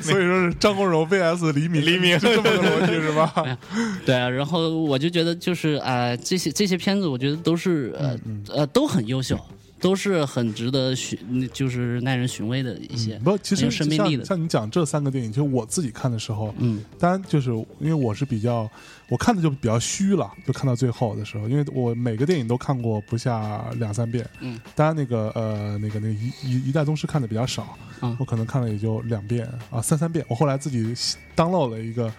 [0.00, 3.32] 所以说是张国荣 VS 黎明，黎明是这么个逻辑是吧？
[4.06, 8.16] 对啊，然后我就觉得就是呃这些这些片子，我觉得都是呃、
[8.48, 9.38] 呃都很优秀，
[9.80, 11.18] 都是很值得寻，
[11.52, 13.18] 就是耐人寻味的一些。
[13.24, 17.50] 不，其实很有生命力的像像你讲这三个电影，就我自己看的时候，嗯当然就是
[17.80, 18.70] 因为我是比较，
[19.08, 24.26] 我看的就比较虚了，就看到最后的时候，因为我每个电影都看过不下两三遍。
[24.40, 30.24] 嗯，当然那个呃那个那个一一一代宗师看的比较少，嗯我可能看了也就两遍啊三三遍。
[30.28, 30.94] 我后来自己
[31.36, 32.12] download 了一个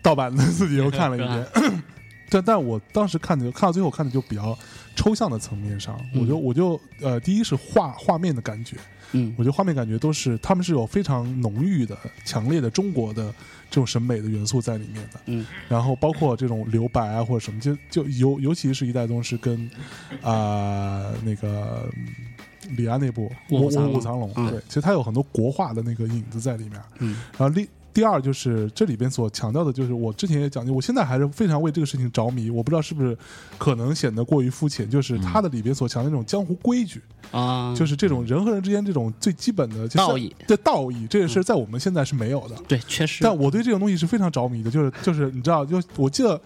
[0.00, 1.46] 盗版的，自己又看了一遍。
[2.34, 4.58] 但但我当时看的看到最后看的就比较
[4.96, 8.76] 抽象的层面上，嗯我就我就呃第一是画画面的感觉，
[9.12, 13.32] 嗯我觉得画面感觉都是他们是有非常浓郁的、强烈的中国的
[13.70, 15.20] 这种审美的元素在里面的。
[15.26, 19.70] 嗯，然后包括这种留白啊或者什么，就就尤尤其是一代宗师跟
[20.20, 26.80] 啊、那个嗯李安那部《卧虎藏龙对，其实它有很多国画的那个影子在里面。
[26.98, 27.64] 嗯然后另
[27.94, 32.50] 第二就是这里边所强调的，就是我之前也讲，我现在还是非常为这个事情着迷。
[32.50, 33.16] 我不知道是不是
[33.56, 37.00] 可能显得过于肤浅，就是它的里边所强调的那种江湖规矩。
[37.30, 42.56] 啊，就是这种人和人之间这种最基本的道义的道义，这个是在我们现在是没有的。
[42.68, 43.22] 对，确实。
[43.22, 46.40] 但我对这种东西是非常着迷的，就是就是你知道，就我记得，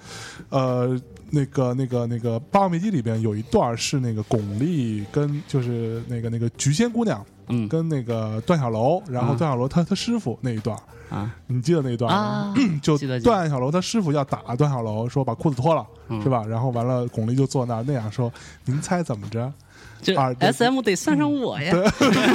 [0.51, 1.01] 呃，
[1.31, 10.76] 那个那个那个《霸王别姬》里边有一段是那个巩俐跟就是那个那个菊仙姑娘嗯跟那个段小楼，然后啊段小楼他他师傅那一段，
[11.11, 12.18] 啊你记得那一段吗？
[12.18, 16.45] 啊， 就段小楼他师傅要打段小楼，说把裤子脱了，嗯是吧？
[16.49, 18.33] 然后完了，巩俐就坐那儿那样说
[18.66, 19.53] ：“您猜怎么着？”
[20.01, 21.74] 就啊对 S M 得算上我呀。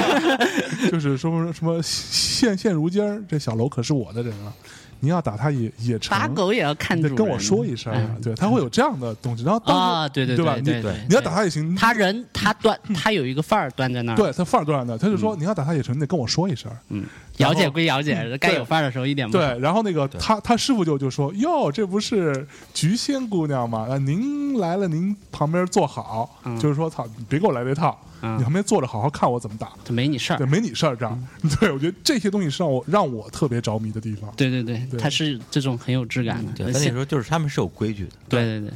[0.90, 4.52] 就是说什么现现如今儿这小楼可是我的人了，
[5.00, 7.00] 您要打他也也成，打狗也要看。
[7.00, 7.92] 得跟我说一声
[8.22, 9.44] 对他会有这样的东西。
[9.44, 10.56] 然后啊，对对对吧？
[10.56, 14.16] 你对对，你要打他也行，他人他端他有一个范儿端在那儿。
[14.16, 16.70] 对他范儿端在那儿，他就说你要打他也成，你得跟我说一声。
[16.88, 17.04] 嗯，
[17.38, 19.36] 姚姐归姚姐，该有范儿的时候一点不。
[19.36, 23.86] 对，然后那个他他师傅就就说哟，这不是菊仙姑娘吗？
[23.90, 29.72] 啊，您来了，您旁边坐好，嗯就是说操，你别给我来这套，嗯你旁边坐着好好看我怎么打。
[29.84, 30.46] 就没你事儿对，。
[30.46, 31.28] 没你事儿，这样。
[31.60, 34.32] 对，我觉得这些东西是让我让我特别着迷的地方。
[34.36, 36.52] 对对对，对他是这种很有质感的。
[36.52, 38.74] 对，而且咱那时候就是他们是有规矩的，对对对对。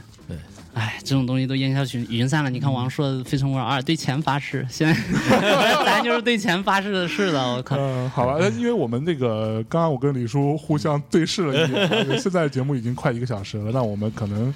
[0.78, 2.48] 哎，这种东西都烟消云云散了。
[2.48, 4.94] 你看王朔的《非诚勿扰二》对钱发誓，现在
[5.84, 7.76] 咱就是对钱发誓的是的，我靠。
[7.76, 14.54] 嗯，好吧，呃因为我们那个刚刚我跟李叔互相对视了一眼，啊 现在节目已经快一个小时了，那我们可能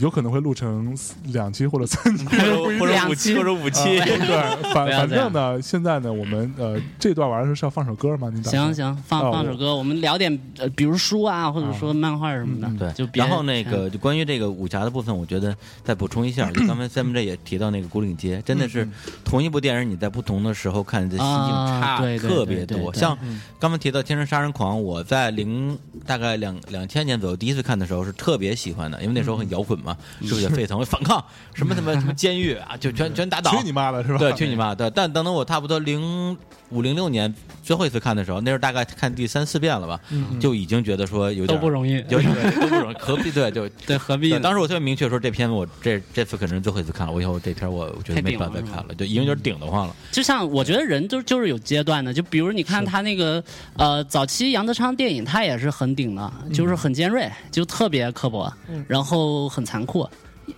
[0.00, 2.24] 有可能会录成两期或者三期，
[2.78, 3.82] 或者五期或者五期。
[3.98, 8.30] 对，反反正呢，现在呢，我们呃这段玩的时候是要放首歌吗？
[8.32, 12.68] 你打行行，放放首歌，我们聊点呃，比如书啊，或者说漫画什么的。
[12.68, 18.88] 嗯对，就别然后那个就关于这个武侠的部分，我觉得再补充一下，就 刚才 Sam 这也提到那个《古岭街》，真的是
[19.24, 22.92] 同一部电影，你在不同的时候看，你的心境啊差特别多。
[22.92, 23.16] 像
[23.58, 29.85] 刚才提到《天生杀人狂》，我在零大概两两千年左右第一次看的时候是特别喜欢的，因为那时候很摇滚嘛，
[30.22, 30.84] 是不是也沸腾？
[30.86, 31.22] 反抗
[31.54, 33.50] 什么什么什么监狱啊，就全全打倒。
[33.50, 34.18] 去你妈的是吧？
[34.18, 34.90] 对，去你妈的！
[34.90, 36.36] 但等等我差不多零
[36.70, 42.24] 五零六年最后一次看的时候，那时候大概看第三四遍了吧，嗯就已经觉得说有点都不容易，有点
[42.60, 43.68] 都不容易，何必对就。
[43.86, 44.40] 对， 何必呢？
[44.40, 49.94] 当时我特别明确说，这片我这这次可能是最后一次看了，我以后这片我我觉得没办法再看了，就已经有点顶得慌了。
[50.10, 53.42] 就像我觉得人都就是有阶段的，就比如你看他那个
[53.76, 58.52] 呃早期杨德昌电影，他也是很顶的，就是很尖锐，就特别刻薄，
[58.88, 60.08] 然后很残酷。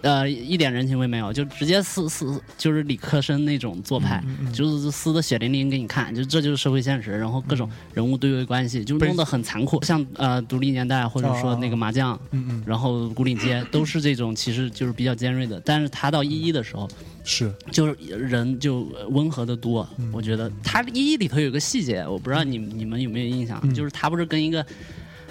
[0.02, 4.22] 呃，一点人情味没有，就直接撕撕，就是理科生那种做派，
[4.52, 12.18] 就是撕的血淋淋给你看，就这就是社会现实，然后各种人物对位关系，就弄得很残酷，像呃独立年代或者说那个麻将，
[12.66, 16.88] 然后古岭街都是这种，其实就是比较尖锐的，但是他到一一的时候，
[17.24, 17.52] 是。
[17.70, 19.88] 就是人就温和的多。
[20.12, 24.64] 我觉得他一一里头有个细节，我不知道你你们有没有印象，就是他不是跟一个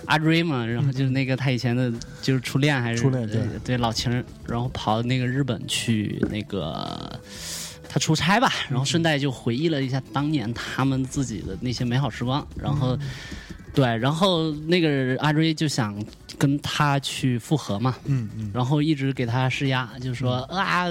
[0.07, 7.19] 阿追嘛，然后就是那个他以前的就是初恋还是初恋对呃对老情人，然后跑那个日本去那个
[7.87, 12.97] 他出差吧，然后顺带就回忆了一下当年他们自己的那些美好时光，然后。
[13.73, 15.95] 对，然后那个阿追就想
[16.37, 20.85] 跟他去复合嘛，嗯嗯，然后一直给他施压，就说啊，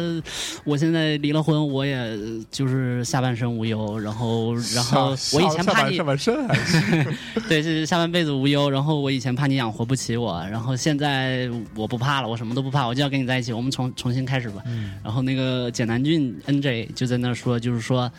[0.64, 2.18] 我现在离了婚，我也
[2.50, 7.06] 就是下半身无忧，然后然后我以前怕你下半身还是
[7.48, 14.62] 对是下半辈子无忧，然后我以前怕你养活不起我，然后现在我不怕了，我什么都不怕，我就要跟你在一起，我们重重新开始吧。
[14.66, 14.94] 嗯。
[15.04, 18.10] 然后那个简南俊 NJ 就在那说，就是说。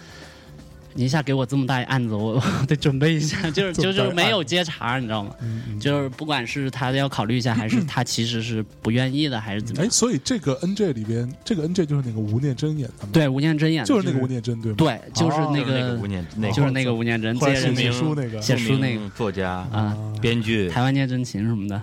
[0.98, 5.32] 你一下给我这么大一案子，我我得准备一下， 就是就是没有接茬，你知道吗？
[5.80, 9.92] 就是不管是他要考虑一下，还是 他其实是不愿意的，还是怎么哎，样？
[9.92, 17.38] 所以这个 NJ 里边，这个 NJ 就是那个吴念真演的吗？，对，吴念真演的就是那个吴念真对吗？，对，就是哦那个个吴念那个就是那个吴念真，
[17.76, 21.80] 写书那个写书那个作家、啊，编剧、台湾念真情什么的。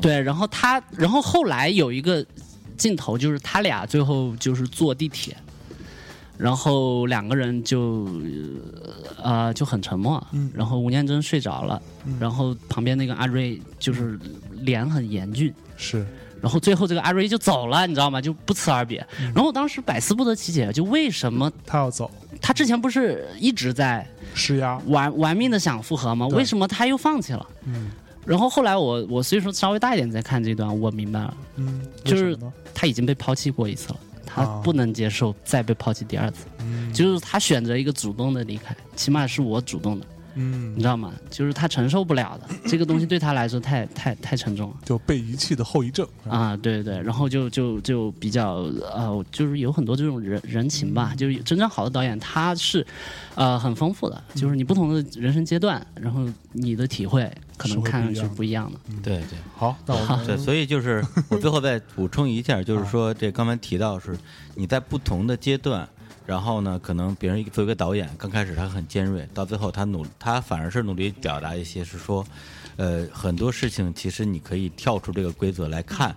[0.00, 2.24] 对，然后他，然后后来有一个
[2.78, 5.36] 镜头，就是他俩最后就是坐地铁，
[6.42, 8.08] 然后两个人就
[9.22, 14.18] 呃就很沉默，嗯然后吴念真睡着了，嗯然后旁边那个阿瑞就是
[14.60, 15.54] 脸很严峻。
[15.76, 16.04] 是
[16.40, 18.20] 然后最后这个阿瑞就走了，你知道吗？
[18.20, 19.06] 就不辞而别。
[19.20, 26.26] 嗯然后我当时百思不得其解，就为什么他要走，他之前不是一直在施压，玩玩命的想复合吗？
[26.26, 27.46] 为什么他又放弃了？
[27.66, 27.90] 嗯
[28.24, 32.36] 然后后来我我所以说稍微大一点再看这段，我明白了，嗯，就是
[32.74, 33.96] 他已经被抛弃过一次了，
[34.34, 36.92] 他啊不能接受再被抛弃第二次，嗯。
[36.92, 41.12] 就是他选择一个主动的离开，起码是我主动的，你嗯，知道吗？
[41.30, 44.76] 就是他承受不了的， 这个东西对他来说太太太沉重了。
[44.84, 48.54] 就被遗弃的后遗症啊，对对对，然后就就就比较
[48.94, 52.86] 呃，就是有很多这种人人情吧，就是真正好的导演他是
[53.34, 59.02] 呃很丰富的，就是你不同的人生阶段，然后你的体会可能看上去不一样的不一样的。
[59.02, 59.38] 对对。
[59.54, 64.16] 好，那我们对，所以就是我最后再补充一下，就是 说这刚才提到是
[64.54, 65.88] 你在不同的阶段，
[66.24, 72.24] 然后呢，可能别人作为一个导演，刚开始他很尖锐，到最后他努他反而是努力表达一些是说，
[72.76, 76.14] 呃，很多事情其实你可以跳出这个规则来看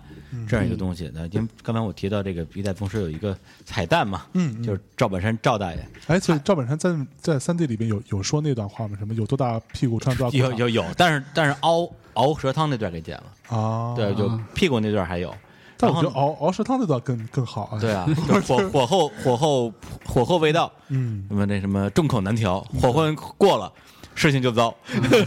[0.48, 1.10] 这样一个东西。
[1.12, 8.96] 那因为刚才我提到这个《一代宗师》有一个彩蛋嘛，嗯嗯就是赵本山赵大爷哎，所以赵本山在在三 D 里边有有说那段话吗？
[8.98, 13.94] 什么有多大屁股穿多大有有有，但是但是熬熬蛇汤那段给剪了，啊？
[13.96, 15.34] 对，就屁股那段还有。
[15.78, 17.78] 但我觉得熬熬食汤那段更更好啊。
[17.80, 18.06] 对，啊，
[18.46, 19.72] 火 火候火候
[20.04, 23.70] 火候未到，嗯，那么那什么众口难调，火候过了，
[24.14, 24.74] 事情就糟。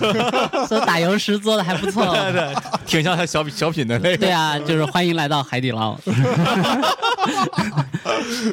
[0.68, 2.06] 所以打油诗做的还不错。
[2.14, 4.18] 对对，挺像他小品小品的那个。
[4.18, 5.97] 对啊，就是欢迎来到海底捞。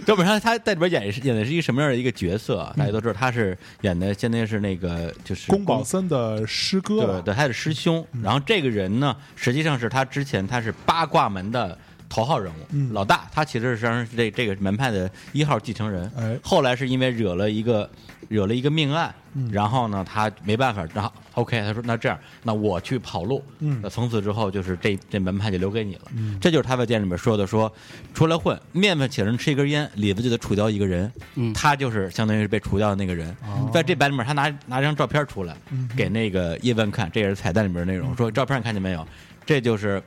[0.05, 2.75] 赵本山他在里边演是演的是一个什么样的一个角色啊？
[2.77, 8.05] 大家都知道他是演的，现在是那个就是宫保森的师哥，对对，他的师兄。
[8.23, 11.77] 然后这个人呢，实际上是他之前他是八卦门的
[12.09, 13.29] 头号人物，嗯老大。
[13.33, 16.11] 他其实实际上是这这个门派的一号继承人。
[16.17, 17.89] 哎后来是因为惹了一个
[18.29, 23.43] 惹了一个命案，嗯然后呢，他没办法，然后 OK，他说那这样，那我去跑路。
[23.59, 26.03] 嗯那从此之后就是这这门派就留给你了。
[26.15, 27.73] 嗯这就是他在店里面说的，说
[28.15, 31.11] 出来混，面子请人吃一根烟，里子就得除掉一个人。
[31.35, 33.29] 嗯他就是相当于是被除掉的那个人。
[33.43, 38.17] 哦在这版里面，他拿拿张照片出来，嗯给那个叶问看，这也是彩蛋里面的内容。
[38.17, 39.07] 说照片看见没有？
[39.45, 40.03] 这就是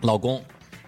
[0.00, 0.42] 老公，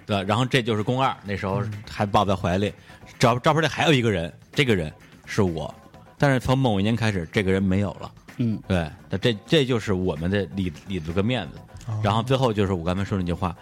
[0.08, 0.22] 对？
[0.24, 2.72] 然后这就是宫二，那时候还抱在怀里。
[3.18, 4.92] 照照片里还有一个人，这个人
[5.26, 5.74] 是我，
[6.16, 8.12] 但是从某一年开始，这个人没有了。
[8.38, 11.58] 嗯，对，那这这就是我们的里里子跟面子。
[12.02, 13.56] 然后最后就是我刚才说那句话：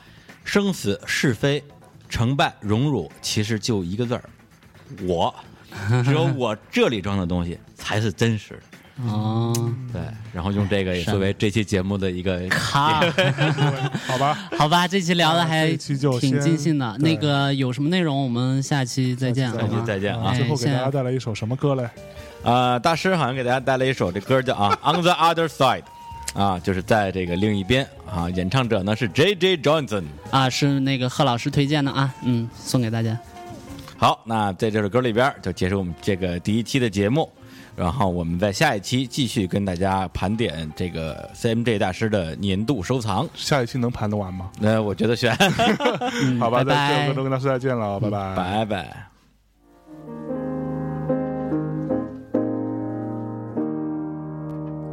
[0.44, 1.62] 生死是非，
[2.08, 4.24] 成败荣辱，其实就一个字儿，
[5.06, 5.34] 我。
[6.04, 8.75] 只有我这里装的东西才是真实的。
[9.04, 9.52] 哦，
[9.92, 10.00] 对，
[10.32, 13.02] 然后用这个也作为这期节目的一个靠，
[14.08, 14.38] 好吧？
[14.56, 16.96] 好吧，这期聊的还挺尽兴的。
[16.98, 19.80] 那个有什么内容，我们下期再见，下好吗？
[19.80, 21.88] 期再见啊最后给大家带来一首什么歌嘞？
[22.42, 25.82] 啊、大师好像给大家带来一首这歌叫啊《On the Other Side》，
[26.40, 30.04] 啊，就是在这个另一边啊，演唱者呢是 J J Johnson。
[30.30, 33.18] 啊，是那个贺老师推荐的啊，嗯，送给大家。
[33.98, 37.30] 好，那在这首歌里边就结束我们这个第一期的节目，
[37.76, 43.28] 然后我们在下一期继续跟大家盘点这个 CMJ 大师的年度收藏。
[43.34, 44.50] 下一期能盘得完吗？
[44.58, 45.36] 那我觉得选，
[46.24, 48.34] 嗯， 好吧，拜在这首拜歌中跟大家再见了，拜拜。
[48.34, 49.06] 拜拜。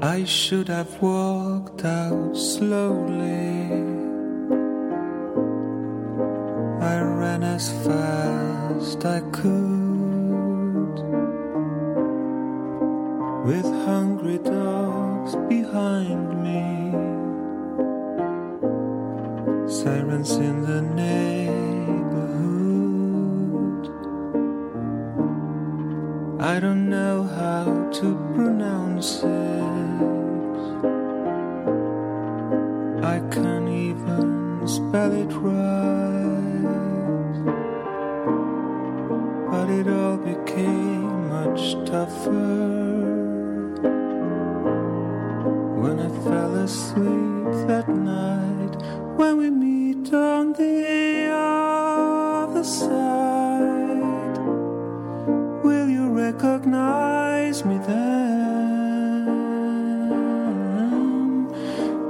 [0.01, 3.71] I should have walked out slowly.
[6.81, 9.82] I ran as fast I could.
[13.43, 16.63] With hungry dogs behind me.
[19.67, 22.23] sirens in the neighborhood.
[26.39, 29.63] I don't know how to pronounce it.
[33.03, 35.83] I can't even spell it right.
[39.51, 42.92] But it all became much tougher
[46.63, 48.75] asleep that night.
[49.17, 54.37] When we meet on the other side,
[55.61, 58.23] will you recognize me then?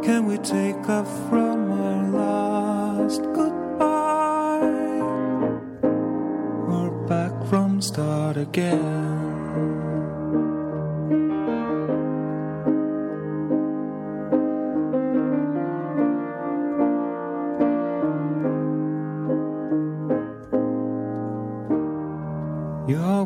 [0.04, 4.70] Can we take off from our last goodbye?
[6.76, 9.33] Or back from start again?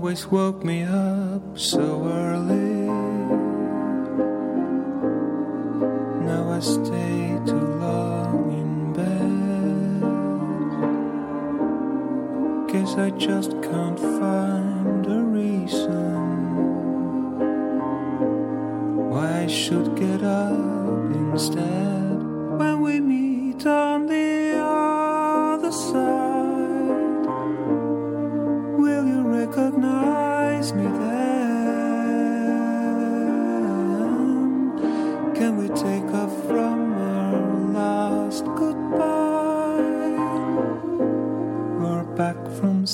[0.08, 2.88] Always woke me up so early.
[6.26, 10.02] Now I stay too long in bed.
[12.72, 16.16] Guess I just can't find a reason
[19.10, 22.07] why I should get up instead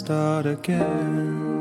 [0.04, 1.53] start again?